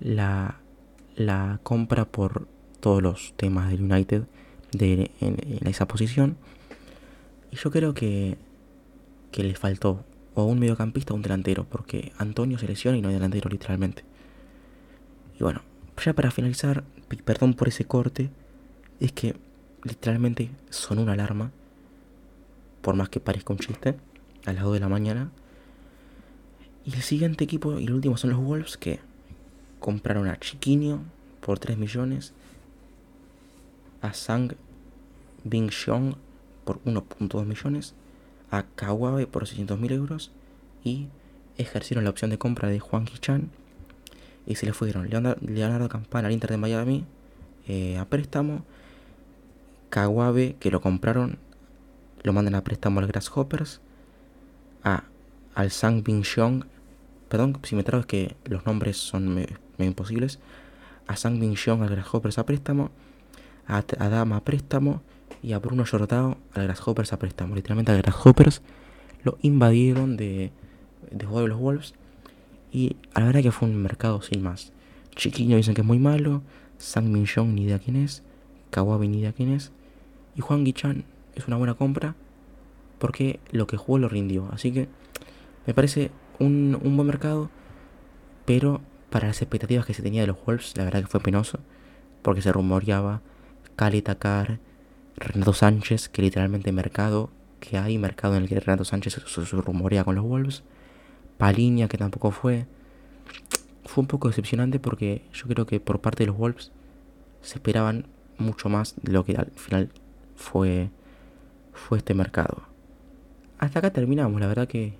la, 0.00 0.60
la 1.16 1.60
compra 1.62 2.04
por 2.04 2.48
todos 2.80 3.02
los 3.02 3.34
temas 3.36 3.70
del 3.70 3.82
United 3.82 4.24
de, 4.72 5.10
en, 5.20 5.66
esa 5.66 5.86
posición. 5.86 6.36
Y 7.50 7.56
yo 7.56 7.70
creo 7.70 7.94
que, 7.94 8.36
que 9.30 9.44
le 9.44 9.54
faltó 9.54 10.04
o 10.34 10.44
un 10.44 10.58
mediocampista 10.58 11.12
o 11.12 11.16
un 11.16 11.22
delantero, 11.22 11.64
porque 11.64 12.12
Antonio 12.18 12.58
se 12.58 12.66
lesiona 12.66 12.98
y 12.98 13.02
no 13.02 13.08
hay 13.08 13.14
delantero 13.14 13.50
literalmente. 13.50 14.04
Y 15.38 15.42
bueno, 15.42 15.62
ya 16.04 16.12
para 16.12 16.30
finalizar, 16.30 16.84
perdón 17.24 17.54
por 17.54 17.68
ese 17.68 17.84
corte, 17.84 18.30
es 19.00 19.12
que 19.12 19.36
literalmente 19.84 20.50
son 20.70 20.98
una 20.98 21.12
alarma, 21.12 21.50
por 22.80 22.94
más 22.94 23.08
que 23.08 23.20
parezca 23.20 23.52
un 23.52 23.58
chiste, 23.58 23.96
a 24.46 24.52
las 24.52 24.62
2 24.62 24.74
de 24.74 24.80
la 24.80 24.88
mañana. 24.88 25.30
Y 26.84 26.94
el 26.94 27.02
siguiente 27.02 27.44
equipo 27.44 27.78
y 27.78 27.84
el 27.84 27.92
último 27.92 28.16
son 28.16 28.30
los 28.30 28.40
Wolves 28.40 28.76
que 28.76 29.00
compraron 29.78 30.28
a 30.28 30.38
Chiquinho 30.38 31.02
por 31.40 31.58
3 31.58 31.78
millones, 31.78 32.32
a 34.00 34.12
Sang 34.12 34.54
Bing 35.44 35.70
Xiong 35.70 36.16
por 36.64 36.82
1.2 36.84 37.44
millones, 37.44 37.94
a 38.50 38.64
Kawabe 38.74 39.26
por 39.26 39.46
600 39.46 39.78
mil 39.78 39.92
euros 39.92 40.30
y 40.84 41.08
ejercieron 41.56 42.04
la 42.04 42.10
opción 42.10 42.30
de 42.30 42.38
compra 42.38 42.68
de 42.68 42.80
Juan 42.80 43.06
Chan 43.06 43.50
y 44.46 44.56
se 44.56 44.66
le 44.66 44.72
fueron 44.72 45.08
Leonardo 45.08 45.88
Campana 45.88 46.28
al 46.28 46.34
Inter 46.34 46.50
de 46.50 46.56
Miami 46.56 47.04
eh, 47.68 47.98
a 47.98 48.04
préstamo, 48.04 48.64
Kawabe 49.90 50.56
que 50.58 50.70
lo 50.70 50.80
compraron 50.80 51.38
lo 52.22 52.32
mandan 52.32 52.54
a 52.54 52.62
préstamo 52.62 53.00
al 53.00 53.06
Grasshoppers, 53.06 53.80
a, 54.84 55.04
al 55.54 55.70
Sang 55.70 56.02
Xiong, 56.02 56.64
perdón 57.28 57.58
si 57.62 57.74
me 57.74 57.82
trago 57.82 58.00
es 58.00 58.06
que 58.06 58.36
los 58.44 58.64
nombres 58.64 58.96
son 58.96 59.34
medio, 59.34 59.58
imposibles, 59.78 60.38
a 61.06 61.16
Sang 61.16 61.40
Xiong 61.40 61.82
al 61.82 61.90
Grasshoppers 61.90 62.38
a 62.38 62.46
préstamo, 62.46 62.90
a, 63.66 63.78
a 63.78 64.08
Dama 64.08 64.36
a 64.36 64.40
préstamo 64.44 65.02
y 65.42 65.52
a 65.52 65.58
Bruno 65.58 65.84
Jordao 65.84 66.38
al 66.54 66.64
Grasshoppers 66.64 67.12
a 67.12 67.18
préstamo. 67.18 67.54
Literalmente 67.54 67.92
al 67.92 68.02
Grasshoppers 68.02 68.62
lo 69.24 69.38
invadieron 69.42 70.16
de, 70.16 70.52
de 71.10 71.26
juego 71.26 71.42
de 71.42 71.48
los 71.48 71.58
Wolves. 71.58 71.94
Y 72.72 72.96
la 73.14 73.24
verdad 73.24 73.42
que 73.42 73.52
fue 73.52 73.68
un 73.68 73.76
mercado 73.76 74.22
sin 74.22 74.42
más. 74.42 74.72
Chiquiño 75.14 75.56
dicen 75.56 75.74
que 75.74 75.82
es 75.82 75.86
muy 75.86 75.98
malo. 75.98 76.42
Sang 76.78 77.12
Min 77.12 77.26
ni 77.54 77.64
idea 77.64 77.78
quién 77.78 77.96
es. 77.96 78.22
Kawabi 78.70 79.08
ni 79.08 79.20
idea 79.20 79.32
quién 79.32 79.52
es. 79.52 79.72
Y 80.34 80.40
Juan 80.40 80.64
Guichan 80.64 81.04
es 81.34 81.46
una 81.46 81.56
buena 81.56 81.74
compra. 81.74 82.14
Porque 82.98 83.40
lo 83.50 83.66
que 83.66 83.76
jugó 83.76 83.98
lo 83.98 84.08
rindió. 84.08 84.48
Así 84.52 84.72
que 84.72 84.88
me 85.66 85.74
parece 85.74 86.10
un, 86.38 86.78
un 86.82 86.96
buen 86.96 87.06
mercado. 87.06 87.50
Pero 88.46 88.80
para 89.10 89.28
las 89.28 89.42
expectativas 89.42 89.84
que 89.84 89.94
se 89.94 90.02
tenía 90.02 90.22
de 90.22 90.28
los 90.28 90.44
Wolves, 90.44 90.76
la 90.76 90.84
verdad 90.84 91.02
que 91.02 91.08
fue 91.08 91.20
penoso. 91.20 91.58
Porque 92.22 92.40
se 92.40 92.52
rumoreaba 92.52 93.20
Caleta 93.76 94.14
Takar 94.14 94.58
Renato 95.16 95.52
Sánchez, 95.52 96.08
que 96.08 96.22
literalmente 96.22 96.72
mercado, 96.72 97.30
que 97.60 97.78
hay 97.78 97.98
mercado 97.98 98.36
en 98.36 98.42
el 98.42 98.48
que 98.48 98.58
Renato 98.58 98.84
Sánchez 98.84 99.20
se, 99.26 99.44
rumorea 99.56 100.04
con 100.04 100.14
los 100.14 100.24
Wolves. 100.24 100.62
Paliña, 101.42 101.88
que 101.88 101.98
tampoco 101.98 102.30
fue. 102.30 102.66
Fue 103.84 104.02
un 104.02 104.06
poco 104.06 104.28
decepcionante 104.28 104.78
porque 104.78 105.24
yo 105.32 105.48
creo 105.48 105.66
que 105.66 105.80
por 105.80 106.00
parte 106.00 106.22
de 106.22 106.28
los 106.28 106.38
Wolves 106.38 106.70
se 107.40 107.56
esperaban 107.56 108.06
mucho 108.38 108.68
más 108.68 108.94
de 109.02 109.10
lo 109.10 109.24
que 109.24 109.34
al 109.34 109.50
final 109.56 109.90
fue, 110.36 110.90
fue 111.72 111.98
este 111.98 112.14
mercado. 112.14 112.62
Hasta 113.58 113.80
acá 113.80 113.92
terminamos, 113.92 114.40
la 114.40 114.46
verdad 114.46 114.68
que, 114.68 114.94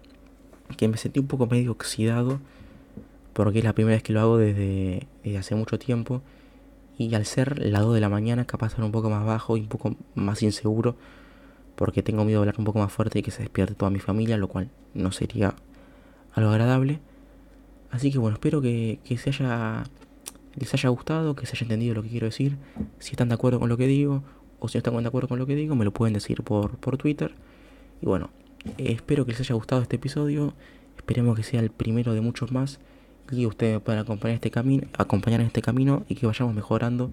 que 0.76 0.88
me 0.88 0.96
sentí 0.96 1.20
un 1.20 1.28
poco 1.28 1.46
medio 1.46 1.70
oxidado 1.70 2.40
porque 3.35 3.61
es 3.61 3.64
la 3.64 3.72
primera 3.72 3.94
vez 3.94 4.02
que 4.02 4.12
lo 4.12 4.20
hago 4.20 4.37
desde, 4.37 5.07
hace 5.38 5.55
mucho 5.55 5.78
tiempo 5.78 6.22
y 6.98 7.14
al 7.14 7.24
ser 7.24 7.61
la 7.61 7.83
2 7.83 7.94
de 7.94 8.00
la 8.00 8.09
mañana 8.09 8.46
capaz 8.46 8.66
estar 8.72 8.85
un 8.85 8.90
poco 8.90 9.11
más 9.11 9.24
bajo 9.24 9.57
y 9.57 9.61
un 9.61 9.68
poco 9.68 9.94
más 10.16 10.42
inseguro 10.42 10.96
porque 11.76 12.02
tengo 12.02 12.24
miedo 12.24 12.40
de 12.40 12.48
hablar 12.48 12.57
un 12.59 12.64
poco 12.64 12.81
más 12.81 12.92
fuerte 12.92 13.20
y 13.20 13.22
que 13.22 13.31
se 13.31 13.42
despierte 13.42 13.76
toda 13.76 13.92
mi 13.92 14.00
familia, 14.00 14.37
lo 14.38 14.48
cual 14.48 14.70
no 14.92 15.12
sería 15.12 15.55
algo 16.35 16.51
agradable. 16.51 17.01
Así 17.90 18.11
que 18.11 18.18
bueno, 18.18 18.35
espero 18.35 18.61
que, 18.61 18.99
se 19.18 19.31
haya, 19.31 19.85
les 20.55 20.73
haya 20.75 20.88
gustado, 20.88 21.35
que 21.35 21.47
se 21.47 21.57
haya 21.57 21.64
entendido 21.64 21.95
lo 21.95 22.03
que 22.03 22.09
quiero 22.09 22.27
decir. 22.27 22.57
Si 22.99 23.11
están 23.12 23.29
de 23.29 23.35
acuerdo 23.35 23.61
con 23.61 23.68
lo 23.68 23.77
que 23.77 23.87
digo 23.87 24.23
o 24.59 24.68
si 24.68 24.77
no 24.77 24.79
están 24.79 25.03
de 25.03 25.09
acuerdo 25.09 25.29
con 25.29 25.38
lo 25.38 25.47
que 25.47 25.55
digo, 25.55 25.75
me 25.75 25.85
lo 25.85 25.92
pueden 25.92 26.14
decir 26.14 26.42
por, 26.42 26.77
por 26.79 26.97
Twitter. 26.97 27.35
Y 28.01 28.07
bueno, 28.07 28.31
espero 28.79 29.25
que 29.27 29.33
les 29.33 29.40
haya 29.40 29.55
gustado 29.55 29.83
este 29.83 29.97
episodio. 29.97 30.55
Esperemos 30.97 31.37
que 31.37 31.42
sea 31.42 31.61
el 31.61 31.71
primero 31.71 32.14
de 32.14 32.21
muchos 32.21 32.53
más 32.53 32.79
y 33.31 33.47
ustedes 33.47 33.75
me 33.75 33.81
pueden 33.81 34.01
acompañar, 34.01 34.35
este 34.35 34.51
camino, 34.51 34.87
acompañar 34.99 35.40
en 35.40 35.47
este 35.47 35.62
camino 35.62 36.05
y 36.09 36.16
que 36.16 36.27
vayamos 36.27 36.55
mejorando 36.55 37.11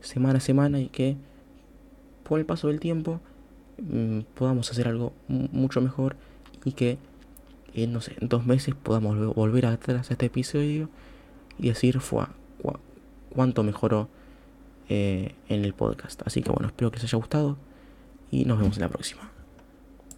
semana 0.00 0.38
a 0.38 0.40
semana 0.40 0.80
y 0.80 0.88
que 0.88 1.16
por 2.22 2.38
el 2.38 2.46
paso 2.46 2.68
del 2.68 2.80
tiempo 2.80 3.20
mm, 3.78 4.20
podamos 4.34 4.70
hacer 4.70 4.88
algo 4.88 5.12
mucho 5.28 5.80
mejor 5.80 6.16
y 6.64 6.72
que 6.72 6.98
en, 7.74 7.92
no 7.92 8.00
sé, 8.00 8.16
en 8.20 8.28
dos 8.28 8.46
meses 8.46 8.74
podamos 8.74 9.34
volver 9.34 9.66
atrás 9.66 10.10
a 10.10 10.14
este 10.14 10.26
episodio 10.26 10.88
y 11.58 11.68
decir 11.68 12.00
fue 12.00 12.26
cuánto 13.30 13.62
mejoró 13.62 14.08
eh, 14.88 15.34
en 15.48 15.64
el 15.64 15.72
podcast. 15.72 16.20
Así 16.26 16.42
que 16.42 16.50
bueno, 16.50 16.68
espero 16.68 16.90
que 16.90 16.96
les 16.96 17.04
haya 17.04 17.18
gustado 17.18 17.56
y 18.30 18.44
nos 18.44 18.58
vemos 18.58 18.76
en 18.76 18.82
la 18.82 18.88
próxima. 18.88 19.31